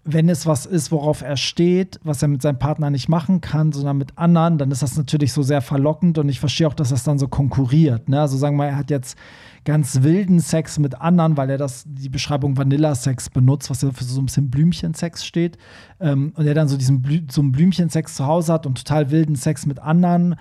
[0.04, 3.70] wenn es was ist, worauf er steht, was er mit seinem Partner nicht machen kann,
[3.70, 6.88] sondern mit anderen, dann ist das natürlich so sehr verlockend und ich verstehe auch, dass
[6.88, 8.08] das dann so konkurriert.
[8.08, 8.20] Ne?
[8.20, 9.16] Also sagen wir mal, er hat jetzt
[9.64, 14.04] ganz wilden Sex mit anderen, weil er das die Beschreibung Vanilla-Sex benutzt, was ja für
[14.04, 15.58] so ein bisschen Blümchensex steht.
[16.00, 19.10] Ähm, und er dann so diesen Blü so einen Blümchensex zu Hause hat und total
[19.10, 20.36] wilden Sex mit anderen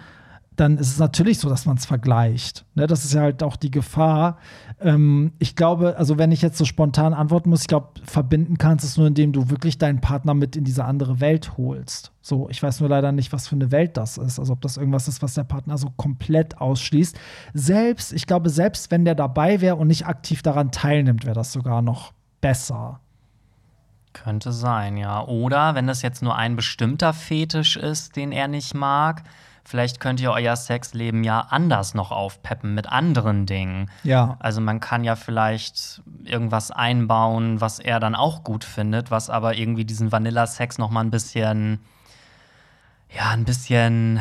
[0.56, 2.66] dann ist es natürlich so, dass man es vergleicht.
[2.76, 4.38] Ne, das ist ja halt auch die Gefahr.
[4.82, 8.84] Ähm, ich glaube, also wenn ich jetzt so spontan antworten muss, ich glaube, verbinden kannst
[8.84, 12.12] es nur, indem du wirklich deinen Partner mit in diese andere Welt holst.
[12.22, 14.40] So, ich weiß nur leider nicht, was für eine Welt das ist.
[14.40, 17.18] Also ob das irgendwas ist, was der Partner so komplett ausschließt.
[17.54, 21.54] Selbst, ich glaube, selbst wenn der dabei wäre und nicht aktiv daran teilnimmt, wäre das
[21.54, 23.00] sogar noch besser.
[24.14, 25.24] Könnte sein, ja.
[25.24, 29.24] Oder wenn es jetzt nur ein bestimmter Fetisch ist, den er nicht mag,
[29.64, 33.90] vielleicht könnt ihr euer Sexleben ja anders noch aufpeppen mit anderen Dingen.
[34.04, 34.36] Ja.
[34.40, 39.56] Also man kann ja vielleicht irgendwas einbauen, was er dann auch gut findet, was aber
[39.58, 41.80] irgendwie diesen Vanilla-Sex noch mal ein bisschen,
[43.10, 44.20] ja, ein bisschen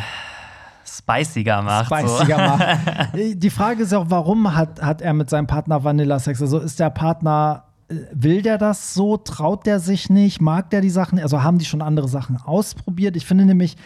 [0.85, 1.87] spiciger macht.
[1.87, 2.57] spiciger so.
[3.12, 3.12] macht.
[3.14, 6.42] Die Frage ist ja auch, warum hat, hat er mit seinem Partner Vanilla-Sex?
[6.42, 7.64] Also ist der Partner,
[8.12, 9.16] will der das so?
[9.16, 10.40] Traut der sich nicht?
[10.40, 11.18] Mag der die Sachen?
[11.18, 13.16] Also haben die schon andere Sachen ausprobiert?
[13.16, 13.76] Ich finde nämlich,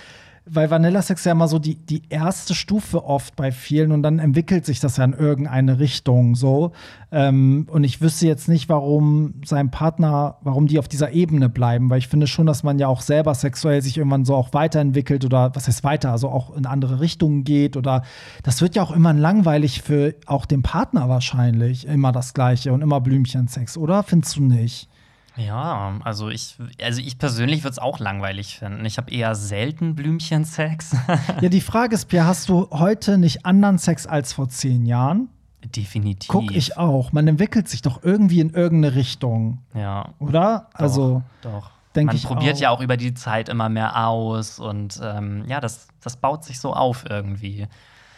[0.47, 4.67] weil Vanilla-Sex ja immer so die, die erste Stufe oft bei vielen und dann entwickelt
[4.67, 6.73] sich das ja in irgendeine Richtung so.
[7.11, 11.89] Ähm, und ich wüsste jetzt nicht, warum sein Partner, warum die auf dieser Ebene bleiben,
[11.89, 15.25] weil ich finde schon, dass man ja auch selber sexuell sich irgendwann so auch weiterentwickelt
[15.25, 18.03] oder was heißt weiter, also auch in andere Richtungen geht oder
[18.43, 22.83] das wird ja auch immer langweilig für auch den Partner wahrscheinlich, immer das Gleiche und
[22.83, 24.03] immer Blümchensex, oder?
[24.03, 24.89] Findest du nicht?
[25.37, 28.85] Ja, also ich, also ich persönlich würde es auch langweilig finden.
[28.85, 30.97] Ich habe eher selten Blümchensex.
[31.41, 35.29] Ja, die Frage ist, Pierre, hast du heute nicht anderen Sex als vor zehn Jahren?
[35.65, 36.29] Definitiv.
[36.29, 37.13] Guck ich auch.
[37.13, 40.11] Man entwickelt sich doch irgendwie in irgendeine Richtung, Ja.
[40.19, 40.69] oder?
[40.75, 41.71] Also, Doch.
[41.97, 42.61] Man ich probiert auch.
[42.61, 46.59] ja auch über die Zeit immer mehr aus und ähm, ja, das, das baut sich
[46.59, 47.67] so auf irgendwie.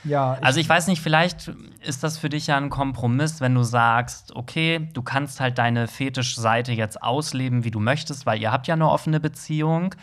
[0.07, 0.39] Ja.
[0.41, 1.51] Also ich weiß nicht, vielleicht
[1.83, 5.87] ist das für dich ja ein Kompromiss, wenn du sagst, okay, du kannst halt deine
[5.89, 9.95] Fetischseite jetzt ausleben, wie du möchtest, weil ihr habt ja eine offene Beziehung.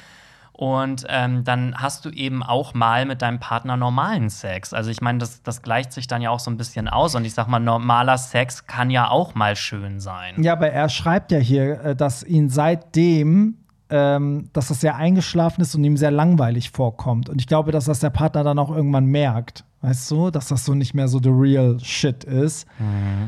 [0.53, 4.71] Und ähm, dann hast du eben auch mal mit deinem Partner normalen Sex.
[4.71, 7.15] Also ich meine, das, das gleicht sich dann ja auch so ein bisschen aus.
[7.15, 10.41] Und ich sag mal, normaler Sex kann ja auch mal schön sein.
[10.43, 13.57] Ja, aber er schreibt ja hier, äh, dass ihn seitdem,
[13.89, 17.29] ähm, dass das sehr eingeschlafen ist und ihm sehr langweilig vorkommt.
[17.29, 19.65] Und ich glaube, dass das der Partner dann auch irgendwann merkt.
[19.83, 22.65] Weißt du, dass das so nicht mehr so the real shit ist.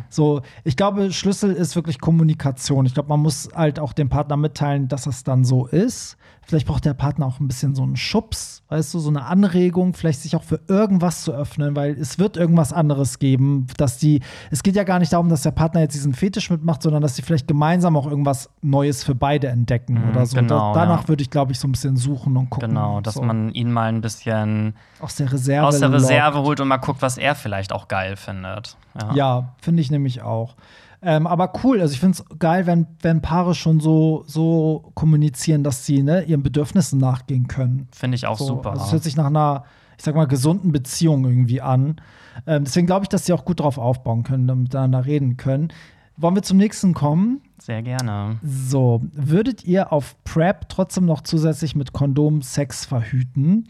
[0.10, 2.86] So, ich glaube, Schlüssel ist wirklich Kommunikation.
[2.86, 6.16] Ich glaube, man muss halt auch dem Partner mitteilen, dass das dann so ist.
[6.48, 9.94] Vielleicht braucht der Partner auch ein bisschen so einen Schubs, weißt du, so eine Anregung,
[9.96, 14.22] vielleicht sich auch für irgendwas zu öffnen, weil es wird irgendwas anderes geben, dass die,
[14.52, 17.16] es geht ja gar nicht darum, dass der Partner jetzt diesen Fetisch mitmacht, sondern dass
[17.16, 20.38] sie vielleicht gemeinsam auch irgendwas Neues für beide entdecken Mhm, oder so.
[20.38, 21.08] genau, da, danach ja.
[21.08, 22.70] würde ich, glaube ich, so ein bisschen suchen und gucken.
[22.70, 23.22] Genau, dass so.
[23.24, 26.48] man ihn mal ein bisschen aus der Reserve, aus der Reserve lockt.
[26.48, 28.78] holt und mal guckt, was er vielleicht auch geil findet.
[29.00, 29.14] Ja.
[29.16, 30.56] Ja, finde ich nämlich auch.
[31.02, 35.64] Ähm, aber cool, also ich finde es geil, wenn, wenn Paare schon so, so kommunizieren,
[35.64, 37.88] dass sie ne, ihren Bedürfnissen nachgehen können.
[37.92, 38.72] Finde ich auch So, super.
[38.72, 39.66] Also es hört sich nach einer
[39.98, 42.02] ich sag mal, gesunden Beziehung irgendwie an.
[42.46, 45.70] Ähm, deswegen glaube ich, dass sie auch gut drauf aufbauen können, und miteinander reden können.
[46.18, 47.42] Wollen wir zum nächsten kommen?
[47.60, 48.40] Sehr gerne.
[48.42, 53.68] So, würdet ihr auf PrEP trotzdem noch zusätzlich mit Kondom Sex verhüten?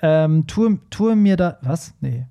[0.00, 1.58] Ähm, tue, tue mir da.
[1.62, 1.94] Was?
[2.00, 2.26] Nee.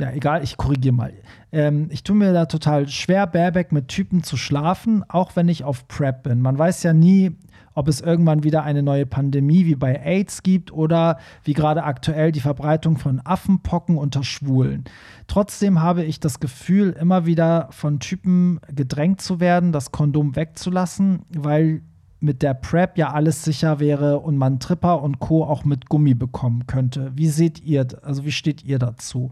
[0.00, 1.12] Ja, egal, ich korrigiere mal.
[1.50, 5.64] Ähm, ich tue mir da total schwer, Bareback mit Typen zu schlafen, auch wenn ich
[5.64, 6.40] auf PrEP bin.
[6.40, 7.36] Man weiß ja nie,
[7.74, 12.30] ob es irgendwann wieder eine neue Pandemie wie bei AIDS gibt oder wie gerade aktuell
[12.30, 14.84] die Verbreitung von Affenpocken unter Schwulen.
[15.26, 21.22] Trotzdem habe ich das Gefühl, immer wieder von Typen gedrängt zu werden, das Kondom wegzulassen,
[21.30, 21.82] weil
[22.20, 25.44] mit der Prep ja alles sicher wäre und man Tripper und Co.
[25.44, 27.12] auch mit Gummi bekommen könnte.
[27.14, 29.30] Wie seht ihr, also wie steht ihr dazu?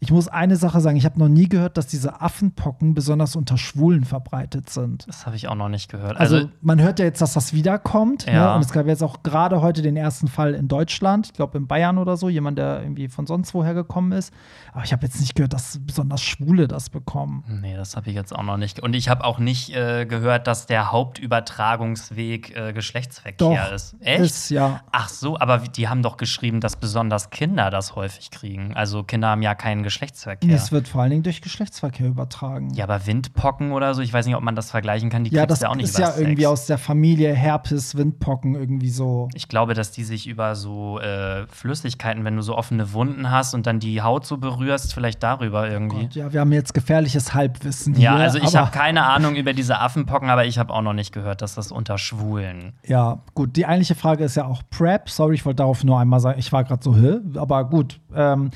[0.00, 3.58] Ich muss eine Sache sagen, ich habe noch nie gehört, dass diese Affenpocken besonders unter
[3.58, 5.08] Schwulen verbreitet sind.
[5.08, 6.16] Das habe ich auch noch nicht gehört.
[6.18, 8.26] Also, also, man hört ja jetzt, dass das wiederkommt.
[8.26, 8.34] Ne?
[8.34, 8.50] Ja.
[8.50, 8.54] Ne?
[8.56, 11.66] Und es gab jetzt auch gerade heute den ersten Fall in Deutschland, ich glaube in
[11.66, 14.32] Bayern oder so, jemand, der irgendwie von sonst woher gekommen ist.
[14.72, 17.42] Aber ich habe jetzt nicht gehört, dass besonders Schwule das bekommen.
[17.60, 18.78] Nee, das habe ich jetzt auch noch nicht.
[18.78, 23.96] Und ich habe auch nicht äh, gehört, dass der Hauptübertragungsweg äh, Geschlechtsverkehr doch, ist.
[24.00, 24.20] Echt?
[24.20, 24.82] Ist, ja.
[24.92, 28.74] Ach so, aber die haben doch geschrieben, dass besonders Kinder das häufig kriegen.
[28.74, 30.54] Also Kinder haben ja keinen Geschlechtsverkehr.
[30.54, 32.74] Es wird vor allen Dingen durch Geschlechtsverkehr übertragen.
[32.74, 35.24] Ja, aber Windpocken oder so, ich weiß nicht, ob man das vergleichen kann.
[35.24, 36.18] Die ja, das ja auch nicht ist ja Sex.
[36.18, 39.30] irgendwie aus der Familie Herpes, Windpocken irgendwie so.
[39.34, 43.54] Ich glaube, dass die sich über so äh, Flüssigkeiten, wenn du so offene Wunden hast
[43.54, 46.02] und dann die Haut so berührst, vielleicht darüber irgendwie.
[46.02, 48.04] Gott, ja, wir haben jetzt gefährliches Halbwissen hier.
[48.04, 51.12] Ja, also ich habe keine Ahnung über diese Affenpocken, aber ich habe auch noch nicht
[51.12, 52.74] gehört, dass das unter Schwulen.
[52.86, 53.56] Ja, gut.
[53.56, 55.08] Die eigentliche Frage ist ja auch Prep.
[55.08, 57.20] Sorry, ich wollte darauf nur einmal sagen, ich war gerade so, hä?
[57.36, 58.00] Aber gut.
[58.14, 58.50] Ähm,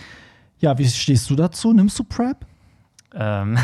[0.63, 1.73] ja, wie stehst du dazu?
[1.73, 2.47] Nimmst du Prep?
[3.15, 3.55] Ähm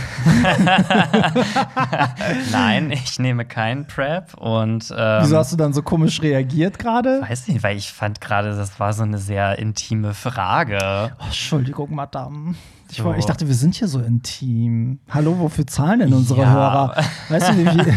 [2.52, 7.22] Nein, ich nehme keinen Prep und ähm, Wieso hast du dann so komisch reagiert gerade?
[7.22, 11.12] Weiß nicht, weil ich fand gerade, das war so eine sehr intime Frage.
[11.18, 12.56] Oh, Entschuldigung, Madame.
[12.90, 13.12] Ich, so.
[13.12, 14.98] ich, dachte, wir sind hier so intim.
[15.11, 16.51] Hallo, wofür zahlen denn unsere ja.
[16.51, 17.05] Hörer?
[17.29, 17.92] Weißt du, wie,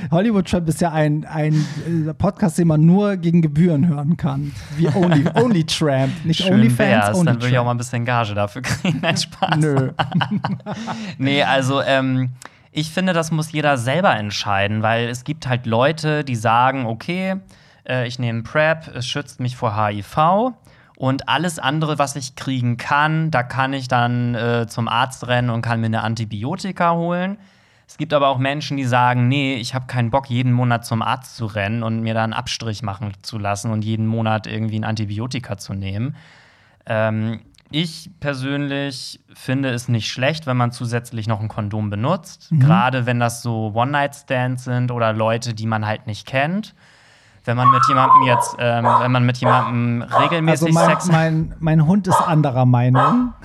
[0.10, 1.54] Hollywood Trap ist ja ein, ein
[2.08, 4.52] äh, Podcast, den man nur gegen Gebühren hören kann.
[4.78, 7.18] Wie Only, Only Tramp, nicht Schön Only Fans.
[7.18, 9.00] Only Dann würde ich auch mal ein bisschen Gage dafür kriegen.
[9.02, 9.58] Nein, Spaß.
[9.58, 9.92] Nö.
[11.18, 12.30] nee, also, ähm,
[12.72, 17.36] ich finde, das muss jeder selber entscheiden, weil es gibt halt Leute, die sagen, okay,
[17.86, 20.54] äh, ich nehme PrEP, es schützt mich vor HIV.
[21.00, 25.48] Und alles andere, was ich kriegen kann, da kann ich dann äh, zum Arzt rennen
[25.48, 27.38] und kann mir eine Antibiotika holen.
[27.88, 31.00] Es gibt aber auch Menschen, die sagen, nee, ich habe keinen Bock, jeden Monat zum
[31.00, 34.78] Arzt zu rennen und mir da einen Abstrich machen zu lassen und jeden Monat irgendwie
[34.78, 36.16] ein Antibiotika zu nehmen.
[36.84, 42.52] Ähm, ich persönlich finde es nicht schlecht, wenn man zusätzlich noch ein Kondom benutzt.
[42.52, 42.60] Mhm.
[42.60, 46.74] Gerade wenn das so One-Night-Stands sind oder Leute, die man halt nicht kennt
[47.44, 51.54] wenn man mit jemandem jetzt, ähm, wenn man mit jemandem regelmäßig also mein, Sex mein,
[51.58, 53.32] mein Hund ist anderer Meinung.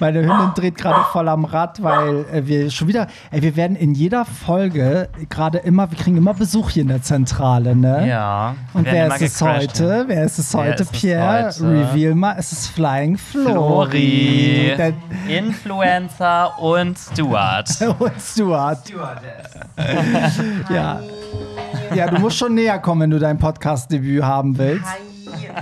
[0.00, 3.76] Meine Hündin dreht gerade voll am Rad, weil äh, wir schon wieder, ey, wir werden
[3.76, 8.08] in jeder Folge gerade immer, wir kriegen immer Besuch hier in der Zentrale, ne?
[8.08, 8.56] Ja.
[8.74, 10.04] Und wer ist es heute?
[10.08, 11.46] Wer ist es heute, ist Pierre?
[11.48, 11.92] Es heute?
[11.92, 14.72] Reveal mal, es ist Flying Flori.
[14.74, 14.94] Flori.
[15.28, 17.70] Influencer und Stuart.
[17.98, 18.78] und Stuart.
[18.80, 19.54] Stewardess.
[20.68, 21.00] ja.
[21.94, 24.84] Ja, du musst schon näher kommen, wenn du dein Podcast-Debüt haben willst.
[24.84, 25.16] Hi.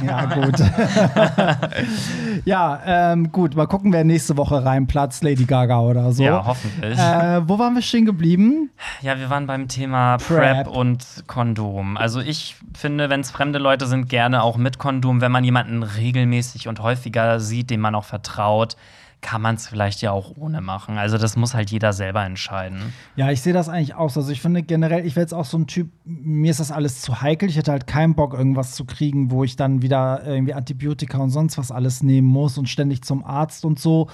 [0.06, 0.54] Ja, gut.
[2.44, 3.54] ja, ähm, gut.
[3.56, 5.22] Mal gucken, wer nächste Woche reinplatzt.
[5.22, 6.22] Lady Gaga oder so.
[6.22, 6.98] Ja, hoffentlich.
[6.98, 8.70] Äh, wo waren wir stehen geblieben?
[9.00, 11.96] Ja, wir waren beim Thema Prep, Prep und Kondom.
[11.96, 15.82] Also ich finde, wenn es fremde Leute sind, gerne auch mit Kondom, wenn man jemanden
[15.82, 18.76] regelmäßig und häufiger sieht, dem man auch vertraut
[19.24, 20.98] kann man es vielleicht ja auch ohne machen.
[20.98, 22.92] Also das muss halt jeder selber entscheiden.
[23.16, 24.14] Ja, ich sehe das eigentlich auch.
[24.14, 27.00] Also ich finde generell, ich wäre jetzt auch so ein Typ, mir ist das alles
[27.00, 27.48] zu heikel.
[27.48, 31.30] Ich hätte halt keinen Bock, irgendwas zu kriegen, wo ich dann wieder irgendwie Antibiotika und
[31.30, 34.08] sonst was alles nehmen muss und ständig zum Arzt und so.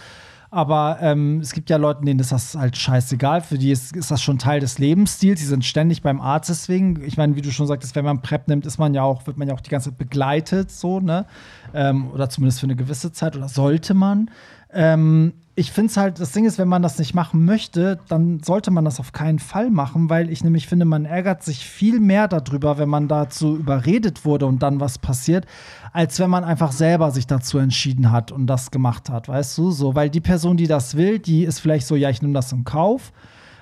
[0.52, 3.40] Aber ähm, es gibt ja Leute, denen ist das halt scheißegal.
[3.40, 5.40] Für die ist, ist das schon Teil des Lebensstils.
[5.40, 7.02] Die sind ständig beim Arzt deswegen.
[7.04, 9.36] Ich meine, wie du schon sagtest, wenn man PrEP nimmt, ist man ja auch, wird
[9.36, 11.26] man ja auch die ganze Zeit begleitet, so, ne?
[11.72, 14.28] Ähm, oder zumindest für eine gewisse Zeit oder sollte man.
[14.72, 18.40] Ähm, ich finde es halt, das Ding ist, wenn man das nicht machen möchte, dann
[18.42, 22.00] sollte man das auf keinen Fall machen, weil ich nämlich finde, man ärgert sich viel
[22.00, 25.44] mehr darüber, wenn man dazu überredet wurde und dann was passiert,
[25.92, 29.70] als wenn man einfach selber sich dazu entschieden hat und das gemacht hat, weißt du?
[29.70, 32.52] So, weil die Person, die das will, die ist vielleicht so, ja, ich nehme das
[32.52, 33.12] in Kauf.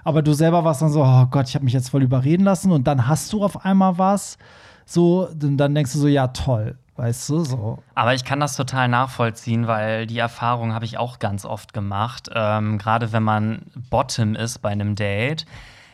[0.05, 2.71] Aber du selber warst dann so, oh Gott, ich habe mich jetzt voll überreden lassen
[2.71, 4.39] und dann hast du auf einmal was.
[4.87, 6.79] So, dann denkst du so, ja, toll.
[6.99, 7.79] Weißt du, so.
[7.95, 12.29] Aber ich kann das total nachvollziehen, weil die Erfahrung habe ich auch ganz oft gemacht.
[12.35, 15.47] Ähm, Gerade wenn man Bottom ist bei einem Date.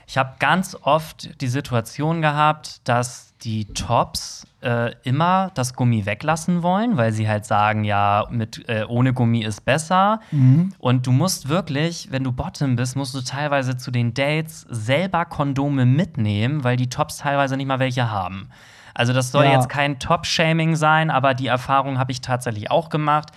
[0.07, 6.62] Ich habe ganz oft die Situation gehabt, dass die Tops äh, immer das Gummi weglassen
[6.62, 10.21] wollen, weil sie halt sagen, ja, mit äh, ohne Gummi ist besser.
[10.31, 10.73] Mhm.
[10.79, 15.27] Und du musst wirklich, wenn du Bottom bist, musst du teilweise zu den Dates selber
[15.27, 18.49] Kondome mitnehmen, weil die Tops teilweise nicht mal welche haben.
[18.94, 19.52] Also das soll Ja.
[19.52, 23.30] jetzt kein Top-Shaming sein, aber die Erfahrung habe ich tatsächlich auch gemacht,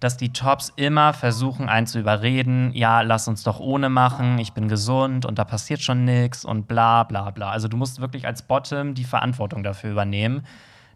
[0.00, 4.52] dass die Tops immer versuchen, einen zu überreden, ja, lass uns doch ohne machen, ich
[4.52, 7.50] bin gesund und da passiert schon nichts und bla bla bla.
[7.50, 10.44] Also du musst wirklich als Bottom die Verantwortung dafür übernehmen,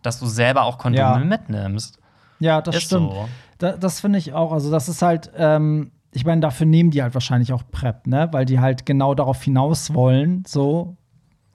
[0.02, 1.24] dass du selber auch Kondome Ja.
[1.24, 1.98] mitnimmst.
[2.40, 3.11] Ja, das Ist stimmt.
[3.12, 3.28] so.
[3.59, 4.52] Da, das finde ich auch.
[4.52, 8.28] Also, das ist halt, ähm, ich meine, dafür nehmen die halt wahrscheinlich auch PrEP, ne?
[8.31, 10.96] Weil die halt genau darauf hinaus wollen, so.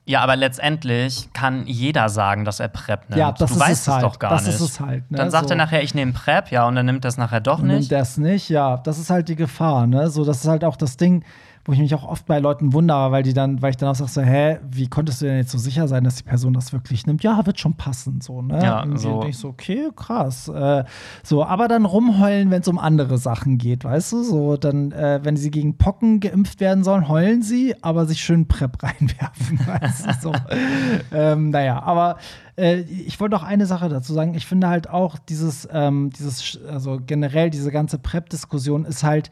[0.06, 3.20] Ja, aber letztendlich kann jeder sagen, dass er PrEP nimmt.
[3.20, 4.04] Ja, das du ist weißt es halt.
[4.04, 4.56] doch gar Das nicht.
[4.56, 5.18] ist es halt, ne?
[5.18, 5.54] Dann sagt So.
[5.54, 7.80] er nachher, ich nehme PrEP, ja, und dann nimmt er es nachher doch Und nimmt
[7.80, 7.92] nicht.
[7.92, 8.78] das nicht, ja.
[8.78, 10.10] Das ist halt die Gefahr, ne?
[10.10, 11.24] So, das ist halt auch das Ding,
[11.66, 13.96] wo ich mich auch oft bei Leuten wundere, weil die dann, weil ich dann auch
[13.96, 16.74] sage so, hä, wie konntest du denn jetzt so sicher sein, dass die Person das
[16.74, 17.24] wirklich nimmt?
[17.24, 18.62] Ja, wird schon passen, so, ne?
[18.62, 19.24] Ja, Irgendwie so.
[19.24, 20.50] ich so, okay, krass.
[20.50, 20.84] Äh,
[21.24, 24.24] so, aber dann rumheulen, wenn es um andere Sachen geht, weißt du?
[24.24, 28.46] So, dann, äh, wenn sie gegen Pocken geimpft werden sollen, heulen sie, aber sich schön
[28.48, 30.14] Prep reinwerfen, weißt du?
[30.22, 30.34] So.
[31.14, 32.18] ähm, naja, aber
[32.58, 34.34] äh, ich wollte noch eine Sache dazu sagen.
[34.34, 39.32] Ich finde halt auch dieses, ähm, dieses, also generell diese ganze Prep-Diskussion ist halt,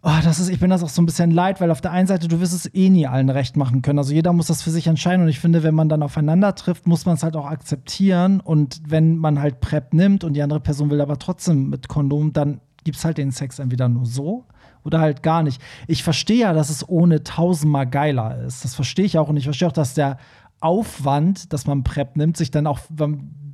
[0.00, 2.06] Oh, das ist, ich bin das auch so ein bisschen leid, weil auf der einen
[2.06, 3.98] Seite, du wirst es eh nie allen recht machen können.
[3.98, 5.22] Also jeder muss das für sich entscheiden.
[5.22, 8.38] Und ich finde, wenn man dann aufeinander trifft, muss man es halt auch akzeptieren.
[8.38, 12.32] Und wenn man halt PrEP nimmt und die andere Person will aber trotzdem mit Kondom,
[12.32, 14.44] dann gibt es halt den Sex entweder nur so
[14.84, 15.60] oder halt gar nicht.
[15.88, 18.64] Ich verstehe ja, dass es ohne tausendmal geiler ist.
[18.64, 19.28] Das verstehe ich auch.
[19.28, 20.18] Und ich verstehe auch, dass der
[20.60, 22.78] Aufwand, dass man PrEP nimmt, sich dann auch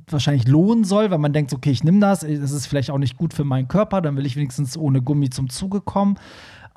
[0.07, 3.17] wahrscheinlich lohnen soll, weil man denkt, okay, ich nehme das, das ist vielleicht auch nicht
[3.17, 6.17] gut für meinen Körper, dann will ich wenigstens ohne Gummi zum Zuge kommen.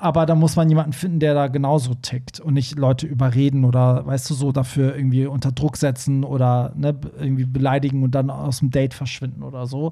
[0.01, 4.05] Aber da muss man jemanden finden, der da genauso tickt und nicht Leute überreden oder,
[4.05, 8.59] weißt du, so dafür irgendwie unter Druck setzen oder ne, irgendwie beleidigen und dann aus
[8.59, 9.91] dem Date verschwinden oder so.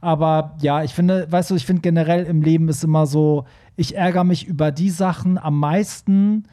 [0.00, 3.44] Aber ja, ich finde, weißt du, ich finde generell im Leben ist immer so,
[3.76, 6.44] ich ärgere mich über die Sachen am meisten,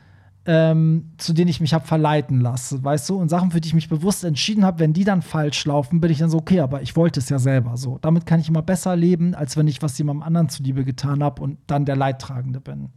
[0.46, 3.18] ähm, zu denen ich mich habe verleiten lassen, weißt du?
[3.18, 6.12] Und Sachen, für die ich mich bewusst entschieden habe, wenn die dann falsch laufen, bin
[6.12, 7.98] ich dann so, okay, aber ich wollte es ja selber so.
[8.02, 11.42] Damit kann ich immer besser leben, als wenn ich was jemandem anderen zuliebe getan habe
[11.42, 12.90] und dann der Leidtragende bin.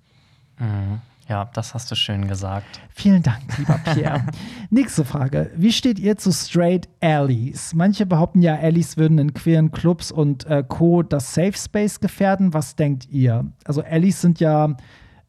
[0.58, 1.00] Mhm.
[1.28, 2.80] Ja, das hast du schön gesagt.
[2.90, 4.26] Vielen Dank, lieber Pierre.
[4.70, 5.50] Nächste Frage.
[5.56, 7.74] Wie steht ihr zu Straight Allies?
[7.74, 11.02] Manche behaupten ja, Allies würden in queeren Clubs und äh, Co.
[11.02, 12.54] das Safe Space gefährden.
[12.54, 13.44] Was denkt ihr?
[13.64, 14.76] Also Allies sind ja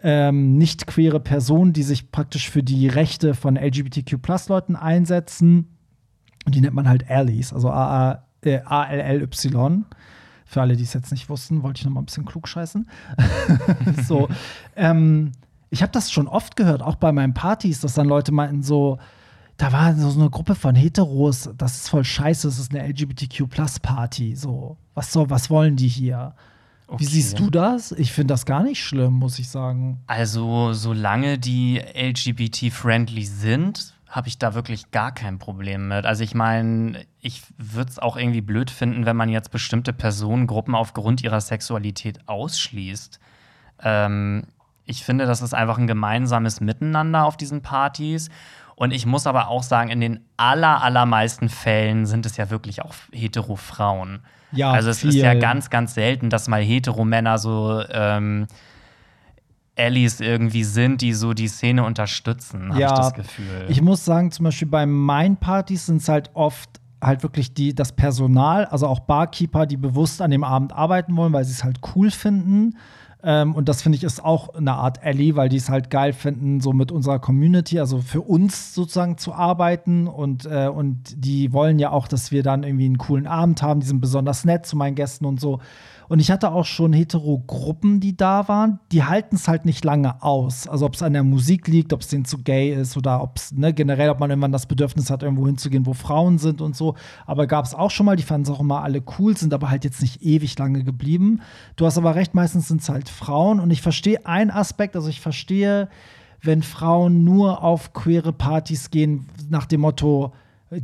[0.09, 5.67] ähm, nicht queere Personen, die sich praktisch für die Rechte von LGBTQ-Plus-Leuten einsetzen.
[6.45, 9.85] Und die nennt man halt Allies, also A- äh, A-L-L-Y.
[10.45, 12.87] Für alle, die es jetzt nicht wussten, wollte ich noch mal ein bisschen klug scheißen.
[14.07, 14.29] so,
[14.77, 15.33] ähm,
[15.71, 18.99] ich habe das schon oft gehört, auch bei meinen Partys, dass dann Leute meinten so,
[19.57, 24.37] da war so eine Gruppe von Heteros, das ist voll scheiße, das ist eine LGBTQ-Plus-Party.
[24.37, 26.33] So, was soll, was wollen die hier?
[26.89, 27.05] Wie Okay.
[27.05, 27.91] siehst du das?
[27.91, 29.99] Ich finde das gar nicht schlimm, muss ich sagen.
[30.07, 36.05] Also, solange die LGBT-friendly sind, habe ich da wirklich gar kein Problem mit.
[36.05, 40.75] Also, ich meine, ich würde es auch irgendwie blöd finden, wenn man jetzt bestimmte Personengruppen
[40.75, 43.19] aufgrund ihrer Sexualität ausschließt.
[43.83, 44.43] Ähm,
[44.85, 48.29] ich finde, das ist einfach ein gemeinsames Miteinander auf diesen Partys.
[48.75, 52.81] Und ich muss aber auch sagen, in den aller, allermeisten Fällen sind es ja wirklich
[52.81, 54.19] auch hetero-Frauen.
[54.51, 55.23] Ja, also es ist viel.
[55.23, 58.47] ja ganz, ganz selten, dass mal hetero-Männer so ähm,
[59.77, 63.65] Allies irgendwie sind, die so die Szene unterstützen, habe Ja, ich das Gefühl.
[63.69, 66.69] Ich muss sagen, zum Beispiel bei meinen Partys sind es halt oft
[67.01, 71.31] halt wirklich die, das Personal, also auch Barkeeper, die bewusst an dem Abend arbeiten wollen,
[71.31, 72.75] weil sie es halt cool finden.
[73.23, 76.13] Ähm, und das finde ich ist auch eine Art Ally, weil die es halt geil
[76.13, 80.07] finden, so mit unserer Community, also für uns sozusagen zu arbeiten.
[80.07, 83.79] Und, äh, und die wollen ja auch, dass wir dann irgendwie einen coolen Abend haben.
[83.79, 85.59] Die sind besonders nett zu meinen Gästen und so.
[86.09, 90.21] Und ich hatte auch schon hetero-Gruppen, die da waren, die halten es halt nicht lange
[90.23, 90.67] aus.
[90.67, 93.37] Also ob es an der Musik liegt, ob es denen zu gay ist oder ob
[93.37, 96.75] es ne, generell, ob man irgendwann das Bedürfnis hat, irgendwo hinzugehen, wo Frauen sind und
[96.75, 96.95] so.
[97.25, 99.69] Aber gab es auch schon mal, die fanden es auch immer alle cool, sind aber
[99.69, 101.41] halt jetzt nicht ewig lange geblieben.
[101.75, 103.59] Du hast aber recht, meistens sind es halt Frauen.
[103.59, 105.89] Und ich verstehe einen Aspekt, also ich verstehe,
[106.41, 110.33] wenn Frauen nur auf queere Partys gehen, nach dem Motto,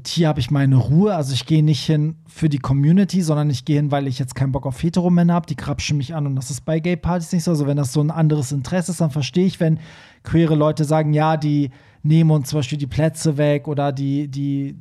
[0.05, 1.13] hier habe ich meine Ruhe.
[1.13, 4.35] Also ich gehe nicht hin für die Community, sondern ich gehe hin, weil ich jetzt
[4.35, 5.47] keinen Bock auf Heteromänner habe.
[5.47, 7.51] Die krapschen mich an und das ist bei Gay-Partys nicht so.
[7.51, 9.79] Also wenn das so ein anderes Interesse ist, dann verstehe ich, wenn
[10.23, 14.77] queere Leute sagen, ja, die nehmen uns zum Beispiel die Plätze weg oder die, die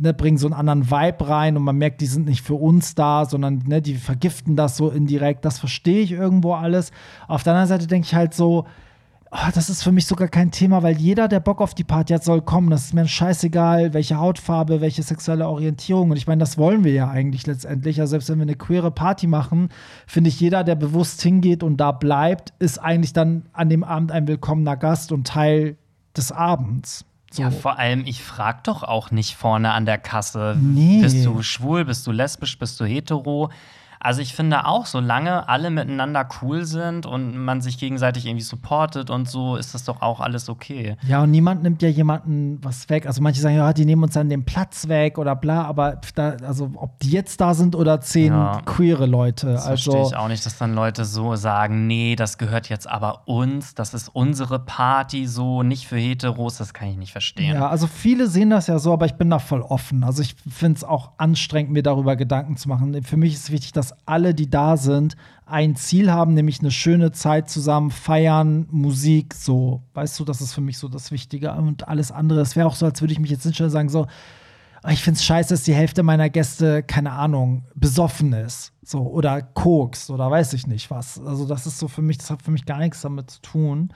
[0.00, 2.94] ne, bringen so einen anderen Vibe rein und man merkt, die sind nicht für uns
[2.94, 5.44] da, sondern ne, die vergiften das so indirekt.
[5.44, 6.92] Das verstehe ich irgendwo alles.
[7.26, 8.66] Auf der anderen Seite denke ich halt so,
[9.34, 12.12] oh, das ist für mich sogar kein Thema, weil jeder, der Bock auf die Party
[12.12, 12.70] hat, soll kommen.
[12.70, 16.10] Das ist mir scheißegal, welche Hautfarbe, welche sexuelle Orientierung.
[16.10, 18.00] Und ich meine, das wollen wir ja eigentlich letztendlich.
[18.00, 19.70] Also selbst wenn wir eine queere Party machen,
[20.06, 24.12] finde ich, jeder, der bewusst hingeht und da bleibt, ist eigentlich dann an dem Abend
[24.12, 25.76] ein willkommener Gast und Teil
[26.16, 27.04] des Abends.
[27.32, 27.42] So.
[27.42, 31.00] Ja, vor allem, ich frag doch auch nicht vorne an der Kasse, nee.
[31.02, 33.50] bist du schwul, bist du lesbisch, bist du hetero?
[34.04, 39.08] Also ich finde auch, solange alle miteinander cool sind und man sich gegenseitig irgendwie supportet
[39.08, 40.96] und so, ist das doch auch alles okay.
[41.08, 43.06] Ja, und niemand nimmt ja jemanden was weg.
[43.06, 46.36] Also manche sagen, ja, die nehmen uns dann den Platz weg oder bla, aber da,
[46.46, 48.60] also ob die jetzt da sind oder zehn ja.
[48.66, 49.46] queere Leute.
[49.46, 52.86] Das also verstehe ich auch nicht, dass dann Leute so sagen, nee, das gehört jetzt
[52.86, 57.54] aber uns, das ist unsere Party so, nicht für Heteros, das kann ich nicht verstehen.
[57.54, 60.04] Ja, also viele sehen das ja so, aber ich bin da voll offen.
[60.04, 63.02] Also ich finde es auch anstrengend, mir darüber Gedanken zu machen.
[63.02, 65.16] Für mich ist wichtig, dass alle, die da sind,
[65.46, 69.82] ein Ziel haben, nämlich eine schöne Zeit zusammen feiern, Musik, so.
[69.94, 71.52] Weißt du, das ist für mich so das Wichtige.
[71.52, 73.88] Und alles andere, es wäre auch so, als würde ich mich jetzt nicht schon sagen,
[73.88, 74.06] so,
[74.82, 78.72] ah, ich finde es scheiße, dass die Hälfte meiner Gäste, keine Ahnung, besoffen ist.
[78.82, 81.20] So, oder Koks oder weiß ich nicht was.
[81.20, 83.92] Also, das ist so für mich, das hat für mich gar nichts damit zu tun.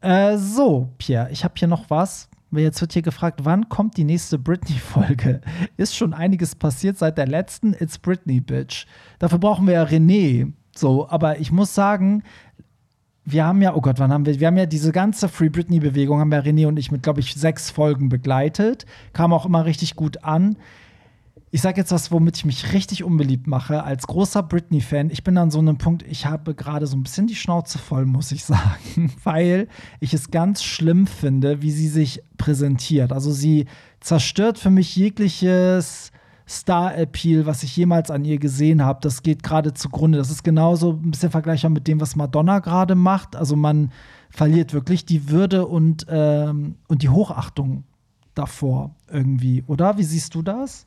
[0.00, 2.28] Äh, so, Pierre, ich habe hier noch was.
[2.60, 5.40] Jetzt wird hier gefragt, wann kommt die nächste Britney-Folge?
[5.76, 8.86] Ist schon einiges passiert seit der letzten It's Britney, Bitch.
[9.18, 10.52] Dafür brauchen wir ja René.
[10.76, 12.22] So, aber ich muss sagen,
[13.24, 16.18] wir haben ja, oh Gott, wann haben wir, wir haben ja diese ganze Free Britney-Bewegung,
[16.20, 18.84] haben ja René und ich mit, glaube ich, sechs Folgen begleitet.
[19.12, 20.56] Kam auch immer richtig gut an
[21.54, 23.84] ich sage jetzt was, womit ich mich richtig unbeliebt mache.
[23.84, 27.26] Als großer Britney-Fan, ich bin an so einem Punkt, ich habe gerade so ein bisschen
[27.26, 29.68] die Schnauze voll, muss ich sagen, weil
[30.00, 33.12] ich es ganz schlimm finde, wie sie sich präsentiert.
[33.12, 33.66] Also sie
[34.00, 36.10] zerstört für mich jegliches
[36.48, 39.00] Star-Appeal, was ich jemals an ihr gesehen habe.
[39.02, 40.16] Das geht gerade zugrunde.
[40.16, 43.36] Das ist genauso ein bisschen vergleichbar mit dem, was Madonna gerade macht.
[43.36, 43.92] Also man
[44.30, 47.84] verliert wirklich die Würde und, ähm, und die Hochachtung
[48.34, 49.98] davor irgendwie, oder?
[49.98, 50.86] Wie siehst du das?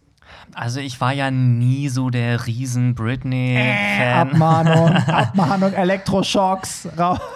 [0.53, 4.07] Also ich war ja nie so der riesen Britney-Fan.
[4.07, 6.87] Äh, Abmahnung, Abmahnung, Elektroschocks.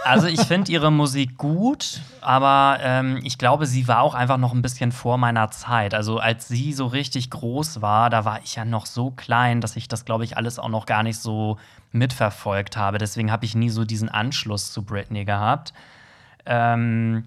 [0.04, 4.54] Also ich finde ihre Musik gut, aber ähm, ich glaube, sie war auch einfach noch
[4.54, 5.94] ein bisschen vor meiner Zeit.
[5.94, 9.76] Also als sie so richtig groß war, da war ich ja noch so klein, dass
[9.76, 11.58] ich das, glaube ich, alles auch noch gar nicht so
[11.92, 12.98] mitverfolgt habe.
[13.00, 15.74] Deswegen habe ich nie so diesen Anschluss zu Britney gehabt.
[16.46, 17.26] Ähm,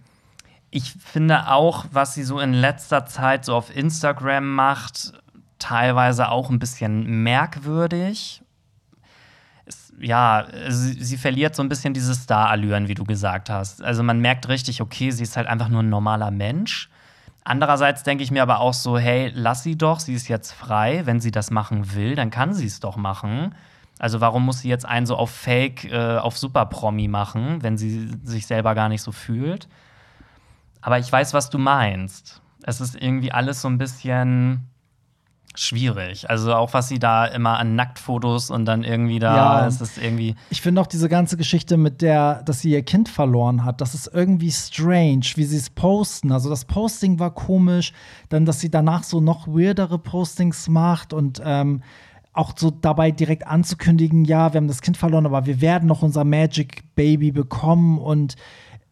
[0.70, 5.12] ich finde auch, was sie so in letzter Zeit so auf Instagram macht,
[5.62, 8.42] teilweise auch ein bisschen merkwürdig.
[9.64, 13.82] Es, ja, sie, sie, verliert so ein bisschen diese Star-Allüren, wie du gesagt hast.
[13.82, 16.90] Also man merkt richtig, okay, sie ist halt einfach nur ein normaler Mensch.
[17.44, 21.02] Andererseits denke ich mir aber auch so, hey, lass sie doch, sie ist jetzt frei.
[21.06, 23.54] Wenn sie das machen will, dann kann sie es doch machen.
[23.98, 28.10] Also warum muss sie jetzt einen so auf Fake, äh, auf Super-Promi machen, wenn sie
[28.24, 29.68] sich selber gar nicht so fühlt?
[30.80, 32.42] Aber ich weiß, was du meinst.
[32.64, 34.71] Es ist irgendwie alles so ein bisschen
[35.54, 36.28] schwierig.
[36.30, 39.66] Also auch was sie da immer an Nacktfotos und dann irgendwie da ja.
[39.66, 40.34] ist es irgendwie.
[40.50, 43.94] Ich finde auch diese ganze Geschichte mit der, dass sie ihr Kind verloren hat, das
[43.94, 46.32] ist irgendwie strange, wie sie es posten.
[46.32, 47.92] Also das Posting war komisch,
[48.28, 51.82] dann, dass sie danach so noch weirdere Postings macht und ähm,
[52.32, 56.02] auch so dabei direkt anzukündigen, ja, wir haben das Kind verloren, aber wir werden noch
[56.02, 58.36] unser Magic Baby bekommen und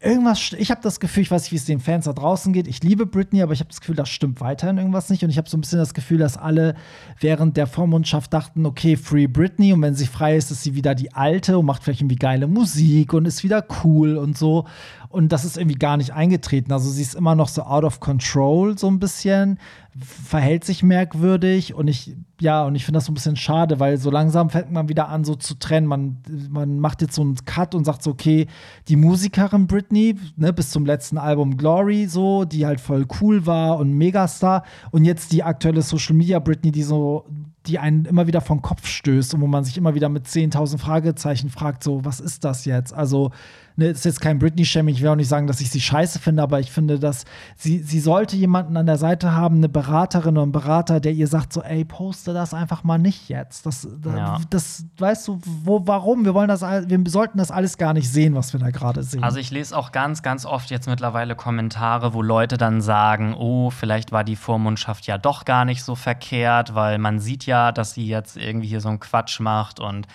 [0.01, 2.67] irgendwas, ich habe das Gefühl, ich weiß nicht, wie es den Fans da draußen geht.
[2.67, 5.23] Ich liebe Britney, aber ich habe das Gefühl, das stimmt weiterhin irgendwas nicht.
[5.23, 6.75] Und ich habe so ein bisschen das Gefühl, dass alle
[7.19, 9.73] während der Vormundschaft dachten, okay, Free Britney.
[9.73, 12.47] Und wenn sie frei ist, ist sie wieder die Alte und macht vielleicht irgendwie geile
[12.47, 14.65] Musik und ist wieder cool und so.
[15.09, 16.71] Und das ist irgendwie gar nicht eingetreten.
[16.71, 19.59] Also sie ist immer noch so out of control, so ein bisschen,
[19.99, 21.73] verhält sich merkwürdig.
[21.73, 24.71] Und ich ja, und ich finde das so ein bisschen schade, weil so langsam fängt
[24.71, 25.85] man wieder an, so zu trennen.
[25.85, 26.17] Man,
[26.49, 28.47] man macht jetzt so einen Cut und sagt so, okay,
[28.87, 33.77] die Musikerin Britney, ne, bis zum letzten Album Glory, so, die halt voll cool war
[33.77, 34.63] und Megastar.
[34.89, 37.27] Und jetzt die aktuelle Social Media Britney, die so,
[37.67, 40.79] die einen immer wieder vom Kopf stößt und wo man sich immer wieder mit 10.000
[40.79, 42.91] Fragezeichen fragt, so, was ist das jetzt?
[42.91, 43.29] Also,
[43.75, 46.43] ne, ist jetzt kein Britney-Shaming, ich will auch nicht sagen, dass ich sie scheiße finde,
[46.43, 50.43] aber ich finde, dass sie, sie sollte jemanden an der Seite haben, eine Beraterin oder
[50.43, 53.65] einen Berater, der ihr sagt, so, ey, poste das einfach mal nicht jetzt.
[53.65, 54.39] Das, ja.
[54.49, 56.25] das weißt du, wo, warum?
[56.25, 59.23] Wir wollen das, wir sollten das alles gar nicht sehen, was wir da gerade sehen.
[59.23, 63.69] Also ich lese auch ganz, ganz oft jetzt mittlerweile Kommentare, wo Leute dann sagen, oh,
[63.69, 67.93] vielleicht war die Vormundschaft ja doch gar nicht so verkehrt, weil man sieht ja, dass
[67.93, 70.07] sie jetzt irgendwie hier so einen Quatsch macht und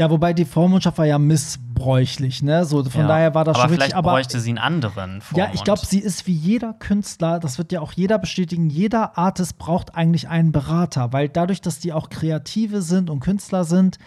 [0.00, 2.64] ja, wobei die Vormundschaft war ja missbräuchlich, ne?
[2.64, 5.48] So, von ja, daher war das aber schon vielleicht richtig, bräuchte sie einen anderen Vormund.
[5.48, 9.18] Ja, ich glaube, sie ist wie jeder Künstler, das wird ja auch jeder bestätigen, jeder
[9.18, 13.98] Artist braucht eigentlich einen Berater, weil dadurch, dass die auch Kreative sind und Künstler sind,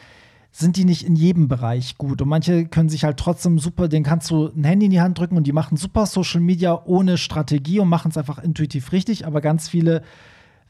[0.52, 2.24] sind die nicht in jedem Bereich gut.
[2.24, 5.20] Und manche können sich halt trotzdem super, den kannst du ein Handy in die Hand
[5.20, 9.28] drücken und die machen super Social Media ohne Strategie und machen es einfach intuitiv richtig.
[9.28, 10.02] Aber ganz viele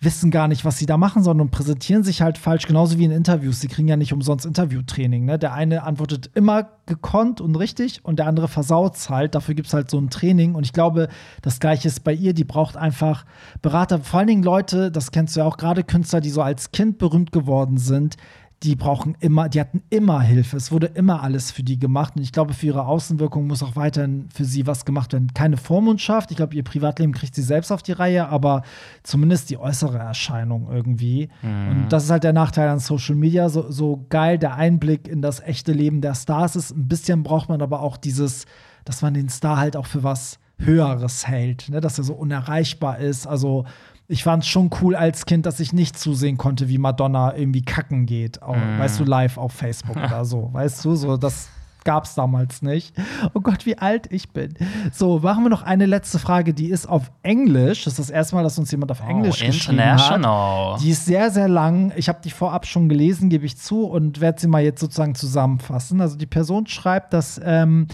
[0.03, 3.11] wissen gar nicht, was sie da machen, sondern präsentieren sich halt falsch, genauso wie in
[3.11, 3.59] Interviews.
[3.59, 5.25] Sie kriegen ja nicht umsonst Interviewtraining.
[5.25, 5.39] Ne?
[5.39, 9.35] Der eine antwortet immer gekonnt und richtig und der andere versaut es halt.
[9.35, 10.55] Dafür gibt es halt so ein Training.
[10.55, 11.07] Und ich glaube,
[11.41, 12.33] das Gleiche ist bei ihr.
[12.33, 13.25] Die braucht einfach
[13.61, 16.71] Berater, vor allen Dingen Leute, das kennst du ja auch, gerade Künstler, die so als
[16.71, 18.17] Kind berühmt geworden sind,
[18.63, 20.55] die brauchen immer, die hatten immer Hilfe.
[20.55, 22.13] Es wurde immer alles für die gemacht.
[22.15, 25.33] Und ich glaube, für ihre Außenwirkung muss auch weiterhin für sie was gemacht werden.
[25.33, 26.31] Keine Vormundschaft.
[26.31, 28.63] Ich glaube, ihr Privatleben kriegt sie selbst auf die Reihe, aber
[29.03, 31.29] zumindest die äußere Erscheinung irgendwie.
[31.41, 31.83] Mhm.
[31.83, 33.49] Und das ist halt der Nachteil an Social Media.
[33.49, 36.71] So, so geil der Einblick in das echte Leben der Stars ist.
[36.71, 38.45] Ein bisschen braucht man aber auch dieses,
[38.85, 41.81] dass man den Star halt auch für was Höheres hält, ne?
[41.81, 43.27] dass er so unerreichbar ist.
[43.27, 43.65] Also
[44.07, 47.63] ich fand es schon cool als Kind, dass ich nicht zusehen konnte, wie Madonna irgendwie
[47.63, 48.41] kacken geht.
[48.41, 48.79] Auch, mm.
[48.79, 50.49] Weißt du, live auf Facebook oder so.
[50.53, 51.49] Weißt du, so das
[51.83, 52.95] gab es damals nicht.
[53.33, 54.53] Oh Gott, wie alt ich bin.
[54.91, 57.83] So, machen wir noch eine letzte Frage, die ist auf Englisch.
[57.83, 60.81] Das ist das erste Mal, dass uns jemand auf oh, Englisch oh, geschrieben hat.
[60.81, 61.91] Die ist sehr, sehr lang.
[61.95, 65.15] Ich habe die vorab schon gelesen, gebe ich zu, und werde sie mal jetzt sozusagen
[65.15, 66.01] zusammenfassen.
[66.01, 67.87] Also die Person schreibt, dass ähm,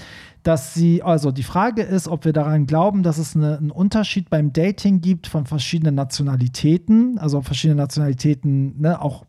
[0.44, 4.30] dass sie, also die Frage ist, ob wir daran glauben, dass es eine, einen Unterschied
[4.30, 9.26] beim Dating gibt von verschiedenen Nationalitäten, also verschiedene Nationalitäten ne, auch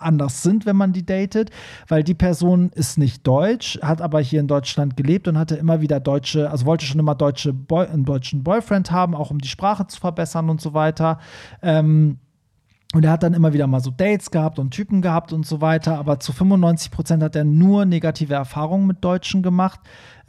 [0.00, 1.50] anders sind, wenn man die datet,
[1.88, 5.80] weil die Person ist nicht deutsch, hat aber hier in Deutschland gelebt und hatte immer
[5.80, 9.48] wieder deutsche, also wollte schon immer deutsche Boy, einen deutschen Boyfriend haben, auch um die
[9.48, 11.18] Sprache zu verbessern und so weiter.
[11.62, 12.18] Ähm,
[12.92, 15.60] und er hat dann immer wieder mal so Dates gehabt und Typen gehabt und so
[15.60, 19.78] weiter, aber zu 95 Prozent hat er nur negative Erfahrungen mit Deutschen gemacht.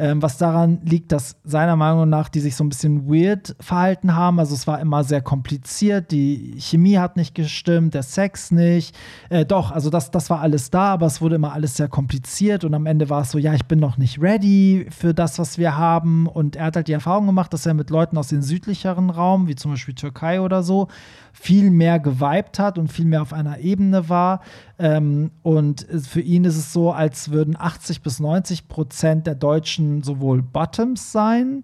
[0.02, 4.16] Ähm, was daran liegt, dass seiner Meinung nach die sich so ein bisschen weird verhalten
[4.16, 4.40] haben.
[4.40, 8.98] Also es war immer sehr kompliziert, die Chemie hat nicht gestimmt, der Sex nicht.
[9.30, 12.64] Äh, doch, also das, das war alles da, aber es wurde immer alles sehr kompliziert
[12.64, 15.60] und am Ende war es so, ja, ich bin noch nicht ready für das, was
[15.60, 16.26] wir haben.
[16.26, 19.48] Und er hat halt die Erfahrung gemacht, dass er mit Leuten aus dem südlicheren Raum,
[19.48, 20.88] wie zum Beispiel Türkei oder so,
[21.32, 24.42] viel mehr geweibt hat und viel mehr auf einer Ebene war.
[24.82, 30.02] Ähm, und für ihn ist es so, als würden 80 bis 90 Prozent der Deutschen
[30.02, 31.64] sowohl Bottoms sein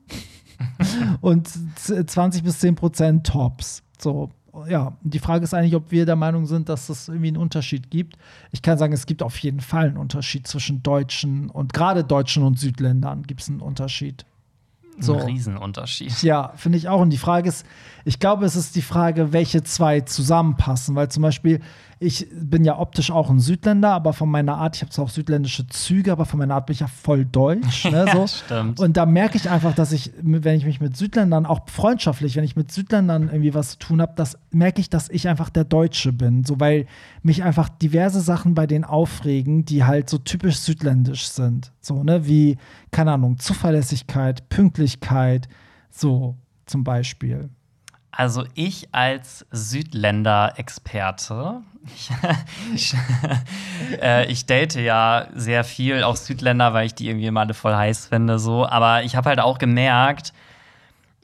[1.21, 3.81] und 20 bis 10 Prozent Tops.
[3.97, 4.29] So,
[4.69, 7.89] ja, die Frage ist eigentlich, ob wir der Meinung sind, dass es irgendwie einen Unterschied
[7.89, 8.19] gibt.
[8.51, 12.43] Ich kann sagen, es gibt auf jeden Fall einen Unterschied zwischen Deutschen und gerade Deutschen
[12.43, 14.25] und Südländern gibt es einen Unterschied.
[14.99, 15.15] So.
[15.15, 16.23] Ein Riesenunterschied.
[16.23, 17.01] Ja, finde ich auch.
[17.01, 17.65] Und die Frage ist,
[18.03, 20.95] ich glaube, es ist die Frage, welche zwei zusammenpassen.
[20.95, 21.61] Weil zum Beispiel,
[21.99, 25.09] ich bin ja optisch auch ein Südländer, aber von meiner Art, ich habe zwar auch
[25.09, 27.85] südländische Züge, aber von meiner Art bin ich ja voll deutsch.
[27.85, 28.19] Ne, so.
[28.19, 28.79] ja, stimmt.
[28.79, 32.43] Und da merke ich einfach, dass ich, wenn ich mich mit Südländern, auch freundschaftlich, wenn
[32.43, 35.63] ich mit Südländern irgendwie was zu tun habe, das merke ich, dass ich einfach der
[35.63, 36.43] Deutsche bin.
[36.43, 36.85] So, weil
[37.23, 41.71] mich einfach diverse Sachen bei denen aufregen, die halt so typisch südländisch sind.
[41.81, 42.57] So, ne, wie,
[42.91, 45.47] keine Ahnung, Zuverlässigkeit, Pünktlichkeit,
[45.89, 46.37] so
[46.67, 47.49] zum Beispiel.
[48.11, 52.09] Also ich als Südländer-Experte, ich,
[52.73, 52.95] ich,
[54.01, 57.75] äh, ich, date ja sehr viel auch Südländer, weil ich die irgendwie immer alle voll
[57.75, 58.65] heiß finde, so.
[58.65, 60.33] Aber ich habe halt auch gemerkt,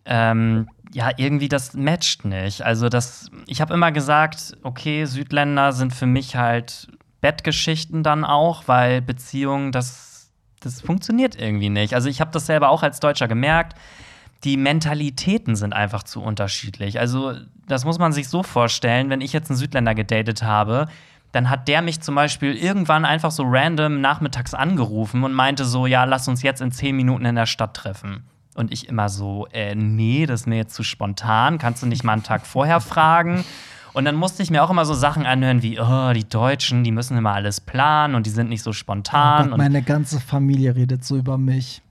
[0.05, 2.61] ähm, ja, irgendwie das matcht nicht.
[2.61, 6.87] Also das, ich habe immer gesagt, okay, Südländer sind für mich halt
[7.21, 10.29] Bettgeschichten dann auch, weil Beziehungen, das,
[10.59, 11.95] das funktioniert irgendwie nicht.
[11.95, 13.75] Also ich habe das selber auch als Deutscher gemerkt
[14.43, 16.99] die Mentalitäten sind einfach zu unterschiedlich.
[16.99, 17.33] Also,
[17.67, 20.87] das muss man sich so vorstellen, wenn ich jetzt einen Südländer gedatet habe,
[21.31, 25.87] dann hat der mich zum Beispiel irgendwann einfach so random nachmittags angerufen und meinte so,
[25.87, 28.23] ja, lass uns jetzt in zehn Minuten in der Stadt treffen.
[28.55, 32.03] Und ich immer so, äh, nee, das ist mir jetzt zu spontan, kannst du nicht
[32.03, 33.43] mal einen Tag vorher fragen?
[33.93, 36.91] Und dann musste ich mir auch immer so Sachen anhören wie, oh, die Deutschen, die
[36.91, 39.47] müssen immer alles planen und die sind nicht so spontan.
[39.47, 41.81] Oh Gott, meine ganze Familie redet so über mich.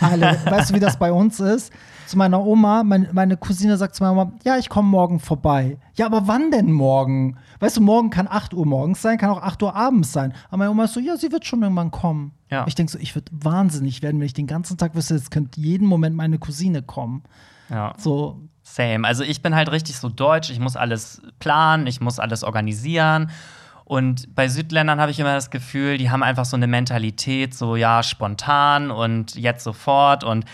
[0.00, 0.38] Alle.
[0.44, 1.72] weißt du, wie das bei uns ist?
[2.06, 5.78] Zu meiner Oma, mein, meine Cousine sagt zu meiner Oma, ja, ich komme morgen vorbei.
[5.94, 7.36] Ja, aber wann denn morgen?
[7.60, 10.32] Weißt du, morgen kann 8 Uhr morgens sein, kann auch 8 Uhr abends sein.
[10.48, 12.32] Aber meine Oma ist so, ja, sie wird schon irgendwann kommen.
[12.50, 12.64] Ja.
[12.66, 15.60] Ich denke so, ich würde wahnsinnig werden, wenn ich den ganzen Tag wüsste, jetzt könnte
[15.60, 17.24] jeden Moment meine Cousine kommen.
[17.68, 17.92] Ja.
[17.98, 18.40] So.
[18.62, 19.06] Same.
[19.06, 23.30] Also ich bin halt richtig so deutsch, ich muss alles planen, ich muss alles organisieren.
[23.84, 27.76] Und bei Südländern habe ich immer das Gefühl, die haben einfach so eine Mentalität, so
[27.76, 30.24] ja, spontan und jetzt sofort.
[30.24, 30.44] Und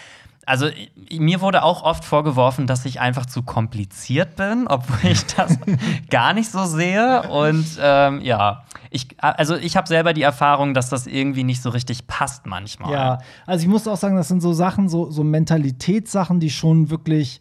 [0.47, 0.69] also
[1.11, 5.59] mir wurde auch oft vorgeworfen, dass ich einfach zu kompliziert bin, obwohl ich das
[6.11, 7.23] gar nicht so sehe.
[7.31, 11.71] Und ähm, ja, ich, also ich habe selber die Erfahrung, dass das irgendwie nicht so
[11.71, 12.93] richtig passt manchmal.
[12.93, 16.91] Ja, also ich muss auch sagen, das sind so Sachen, so, so Mentalitätssachen, die schon
[16.91, 17.41] wirklich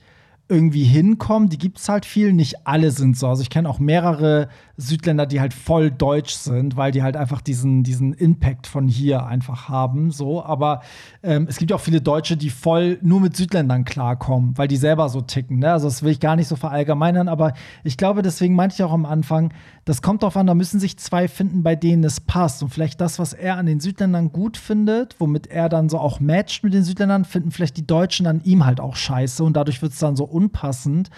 [0.52, 1.49] irgendwie hinkommen.
[1.49, 2.34] Die gibt es halt viel.
[2.34, 3.28] Nicht alle sind so.
[3.28, 4.49] Also ich kenne auch mehrere
[4.82, 9.25] Südländer, die halt voll deutsch sind, weil die halt einfach diesen, diesen Impact von hier
[9.25, 10.11] einfach haben.
[10.11, 10.82] So, aber
[11.23, 14.77] ähm, es gibt ja auch viele Deutsche, die voll nur mit Südländern klarkommen, weil die
[14.77, 15.59] selber so ticken.
[15.59, 15.71] Ne?
[15.71, 17.53] Also das will ich gar nicht so verallgemeinern, aber
[17.84, 19.53] ich glaube, deswegen meinte ich auch am Anfang,
[19.86, 22.61] das kommt darauf an, da müssen sich zwei finden, bei denen es passt.
[22.61, 26.19] Und vielleicht das, was er an den Südländern gut findet, womit er dann so auch
[26.19, 29.82] matcht mit den Südländern, finden vielleicht die Deutschen an ihm halt auch scheiße und dadurch
[29.82, 31.09] wird es dann so unpassend.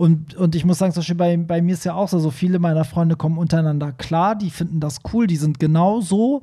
[0.00, 2.30] Und, und ich muss sagen, zum Beispiel bei, bei mir ist ja auch so, so
[2.30, 6.42] viele meiner Freunde kommen untereinander klar, die finden das cool, die sind genau so.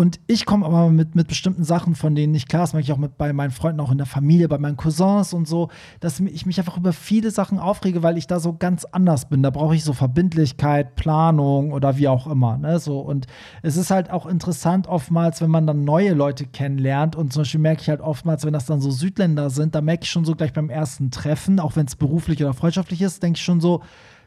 [0.00, 2.90] Und ich komme aber mit, mit bestimmten Sachen, von denen nicht klar, das mache ich
[2.90, 5.68] auch mit bei meinen Freunden, auch in der Familie, bei meinen Cousins und so,
[6.00, 9.42] dass ich mich einfach über viele Sachen aufrege, weil ich da so ganz anders bin.
[9.42, 12.56] Da brauche ich so Verbindlichkeit, Planung oder wie auch immer.
[12.56, 12.78] Ne?
[12.78, 13.26] So, und
[13.60, 17.14] es ist halt auch interessant, oftmals, wenn man dann neue Leute kennenlernt.
[17.14, 20.04] Und zum Beispiel merke ich halt oftmals, wenn das dann so Südländer sind, da merke
[20.04, 23.36] ich schon so gleich beim ersten Treffen, auch wenn es beruflich oder freundschaftlich ist, denke
[23.36, 23.82] ich schon so,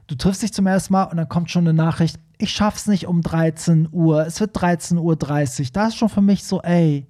[0.08, 3.08] du triffst dich zum ersten Mal und dann kommt schon eine Nachricht, ich schaff's nicht
[3.08, 5.68] um 13 Uhr, es wird 13.30 Uhr.
[5.74, 7.08] Da ist schon für mich so, ey,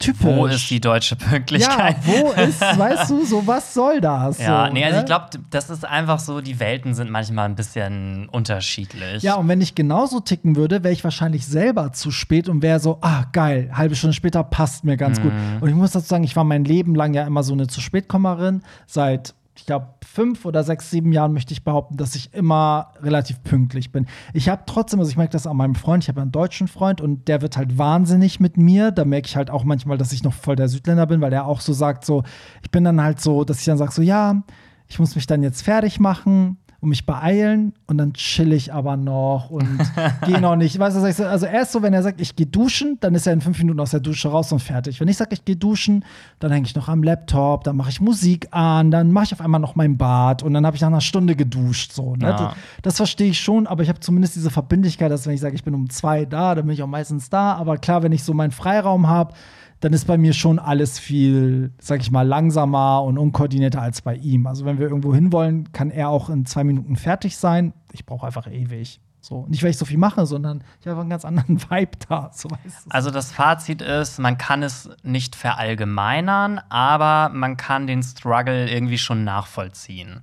[0.00, 0.24] typisch.
[0.24, 1.96] Wo ist die deutsche Pünktlichkeit?
[2.04, 4.38] Ja, wo ist, weißt du, so was soll das?
[4.38, 5.00] Ja, so, nee, also ne?
[5.02, 9.22] ich glaube, das ist einfach so, die Welten sind manchmal ein bisschen unterschiedlich.
[9.22, 12.80] Ja, und wenn ich genauso ticken würde, wäre ich wahrscheinlich selber zu spät und wäre
[12.80, 15.32] so, ah, geil, halbe Stunde später passt mir ganz gut.
[15.32, 15.58] Mhm.
[15.60, 17.80] Und ich muss dazu sagen, ich war mein Leben lang ja immer so eine zu
[17.80, 18.62] spätkommerin.
[18.86, 23.42] Seit, ich glaube, fünf oder sechs, sieben Jahren möchte ich behaupten, dass ich immer relativ
[23.42, 24.06] pünktlich bin.
[24.32, 27.02] Ich habe trotzdem, also ich merke das an meinem Freund, ich habe einen deutschen Freund
[27.02, 28.90] und der wird halt wahnsinnig mit mir.
[28.90, 31.44] Da merke ich halt auch manchmal, dass ich noch voll der Südländer bin, weil der
[31.44, 32.22] auch so sagt, so,
[32.62, 34.42] ich bin dann halt so, dass ich dann sage, so, ja,
[34.88, 38.96] ich muss mich dann jetzt fertig machen und mich beeilen und dann chill ich aber
[38.96, 39.78] noch und
[40.26, 40.78] gehe noch nicht.
[40.78, 43.42] Weißt du, also erst so, wenn er sagt, ich gehe duschen, dann ist er in
[43.42, 44.98] fünf Minuten aus der Dusche raus und fertig.
[45.00, 46.04] Wenn ich sage, ich gehe duschen,
[46.38, 49.42] dann hänge ich noch am Laptop, dann mache ich Musik an, dann mache ich auf
[49.42, 51.92] einmal noch mein Bad und dann habe ich nach einer Stunde geduscht.
[51.92, 52.28] So, ne?
[52.28, 52.36] Ja.
[52.36, 55.54] das, das verstehe ich schon, aber ich habe zumindest diese Verbindlichkeit, dass wenn ich sage,
[55.54, 57.54] ich bin um zwei da, dann bin ich auch meistens da.
[57.54, 59.34] Aber klar, wenn ich so meinen Freiraum habe,
[59.80, 64.14] dann ist bei mir schon alles viel, sag ich mal, langsamer und unkoordinierter als bei
[64.16, 64.46] ihm.
[64.46, 67.72] Also wenn wir irgendwo hinwollen, kann er auch in zwei Minuten fertig sein.
[67.92, 69.00] Ich brauche einfach ewig.
[69.22, 69.46] So.
[69.48, 72.30] Nicht, weil ich so viel mache, sondern ich habe einen ganz anderen Vibe da.
[72.34, 72.48] So.
[72.88, 78.98] Also das Fazit ist, man kann es nicht verallgemeinern, aber man kann den Struggle irgendwie
[78.98, 80.20] schon nachvollziehen.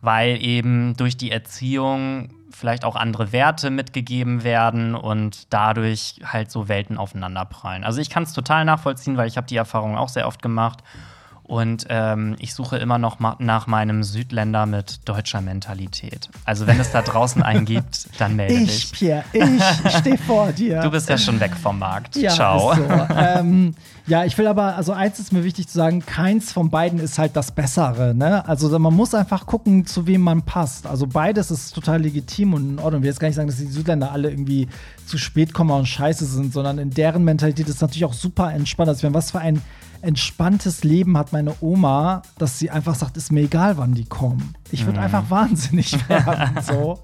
[0.00, 6.68] Weil eben durch die Erziehung vielleicht auch andere Werte mitgegeben werden und dadurch halt so
[6.68, 7.84] Welten aufeinanderprallen.
[7.84, 10.80] Also ich kann es total nachvollziehen, weil ich habe die Erfahrung auch sehr oft gemacht.
[11.46, 16.30] Und ähm, ich suche immer noch nach meinem Südländer mit deutscher Mentalität.
[16.46, 18.92] Also wenn es da draußen einen gibt, dann melde ich, dich.
[18.92, 20.80] Pierre, ich stehe vor dir.
[20.80, 22.16] Du bist ja schon weg vom Markt.
[22.16, 22.74] Ja, Ciao.
[22.74, 22.82] So.
[23.14, 23.74] ähm,
[24.06, 27.18] ja, ich will aber, also eins ist mir wichtig zu sagen, keins von beiden ist
[27.18, 28.14] halt das Bessere.
[28.14, 28.46] Ne?
[28.48, 30.86] Also man muss einfach gucken, zu wem man passt.
[30.86, 33.00] Also beides ist total legitim und in Ordnung.
[33.00, 34.68] Ich will jetzt gar nicht sagen, dass die Südländer alle irgendwie
[35.06, 38.88] zu spät kommen und scheiße sind, sondern in deren Mentalität ist natürlich auch super entspannt.
[38.88, 39.60] Also ich meine, was für ein
[40.04, 44.54] entspanntes Leben hat meine Oma, dass sie einfach sagt, ist mir egal, wann die kommen.
[44.70, 46.62] Ich würde einfach wahnsinnig werden.
[46.62, 46.98] so.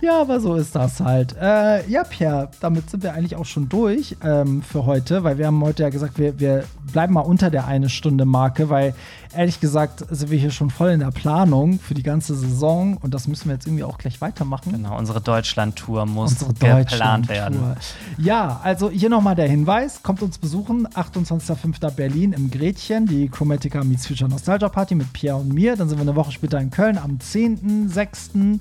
[0.00, 1.36] Ja, aber so ist das halt.
[1.40, 5.46] Äh, ja, Pierre, damit sind wir eigentlich auch schon durch ähm, für heute, weil wir
[5.46, 8.94] haben heute ja gesagt, wir, wir bleiben mal unter der eine Stunde Marke, weil
[9.36, 13.14] ehrlich gesagt sind wir hier schon voll in der Planung für die ganze Saison und
[13.14, 14.72] das müssen wir jetzt irgendwie auch gleich weitermachen.
[14.72, 17.76] Genau, unsere Deutschland-Tour muss Unsere geplant werden.
[18.18, 21.90] Ja, also hier nochmal der Hinweis: kommt uns besuchen, 28.05.
[21.92, 25.76] Berlin im Gretchen, die Chromatica Meets Future Nostalgia Party mit Pierre und mir.
[25.76, 28.60] Dann sind wir eine Woche später in Köln am 10.06.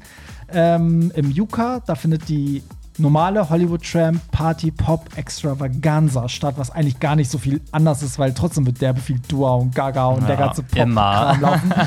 [0.54, 1.82] Ähm, im Yuka.
[1.86, 2.62] Da findet die
[2.98, 8.20] normale Hollywood Tramp Party Pop Extravaganza statt, was eigentlich gar nicht so viel anders ist,
[8.20, 11.34] weil trotzdem wird derbe viel Dua und Gaga und der Ja, ganze immer.
[11.34, 11.74] Pop laufen.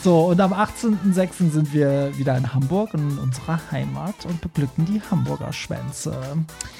[0.00, 1.50] So, und am 18.06.
[1.50, 6.16] sind wir wieder in Hamburg, in unserer Heimat und beglücken die Hamburger Schwänze.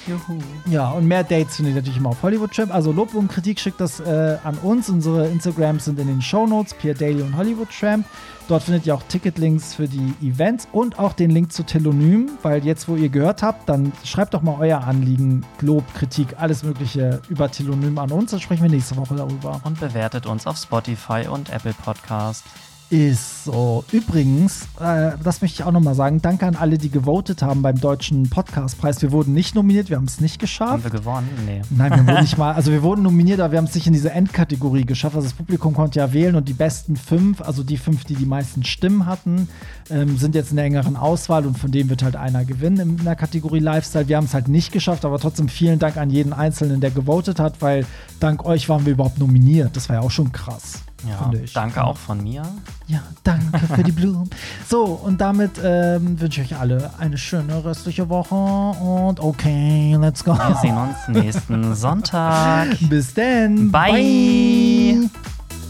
[0.07, 0.39] Juhu.
[0.67, 2.73] Ja, und mehr Dates findet ihr natürlich immer auf Hollywood Trip.
[2.73, 4.87] Also Lob und Kritik schickt das äh, an uns.
[4.87, 8.05] Unsere Instagrams sind in den Shownotes, Pierre Daily und Hollywood Tramp.
[8.49, 12.65] Dort findet ihr auch Ticketlinks für die Events und auch den Link zu Telonym, weil
[12.65, 17.21] jetzt, wo ihr gehört habt, dann schreibt doch mal euer Anliegen, Lob, Kritik, alles Mögliche
[17.29, 18.31] über Telonym an uns.
[18.31, 19.61] Dann sprechen wir nächste Woche darüber.
[19.63, 22.43] Und bewertet uns auf Spotify und Apple Podcast.
[22.91, 23.83] Ist so.
[23.91, 27.79] Übrigens, äh, das möchte ich auch nochmal sagen, danke an alle, die gewotet haben beim
[27.79, 28.99] Deutschen Podcastpreis.
[29.03, 30.83] Wir wurden nicht nominiert, wir haben es nicht Haben geschafft.
[30.85, 31.29] wir gewonnen?
[31.45, 31.61] Nee.
[31.69, 33.93] Nein, wir wurden nicht mal, also wir wurden nominiert, aber wir haben es nicht in
[33.93, 35.15] diese Endkategorie geschafft.
[35.15, 38.25] Also das Publikum konnte ja wählen und die besten fünf, also die fünf, die die
[38.25, 39.47] meisten Stimmen hatten,
[39.91, 43.05] ähm, sind jetzt in der engeren Auswahl und von denen wird halt einer gewinnen in
[43.05, 44.07] der Kategorie Lifestyle.
[44.07, 47.39] Wir haben es halt nicht geschafft, aber trotzdem vielen Dank an jeden Einzelnen, der gewotet
[47.39, 47.85] hat, weil
[48.19, 49.75] dank euch waren wir überhaupt nominiert.
[49.75, 50.81] Das war ja auch schon krass.
[51.07, 52.43] Ja, danke auch von mir.
[52.87, 54.29] Ja, danke für die Blumen.
[54.67, 60.23] So, und damit ähm, wünsche ich euch alle eine schöne restliche Woche und okay, let's
[60.23, 60.33] go.
[60.33, 62.67] Wir sehen uns nächsten Sonntag.
[62.89, 63.71] Bis dann.
[63.71, 63.91] Bye.
[63.91, 65.09] Bye.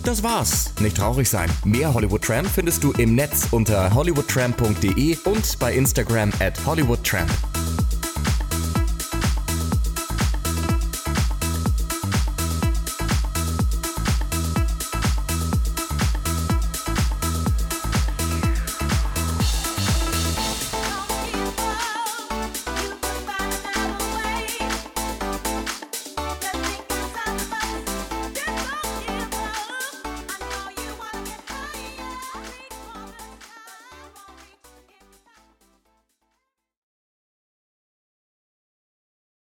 [0.04, 0.74] Das war's.
[0.80, 1.50] Nicht traurig sein.
[1.66, 7.30] Mehr Hollywood Tramp findest du im Netz unter hollywoodtramp.de und bei Instagram at hollywoodtramp.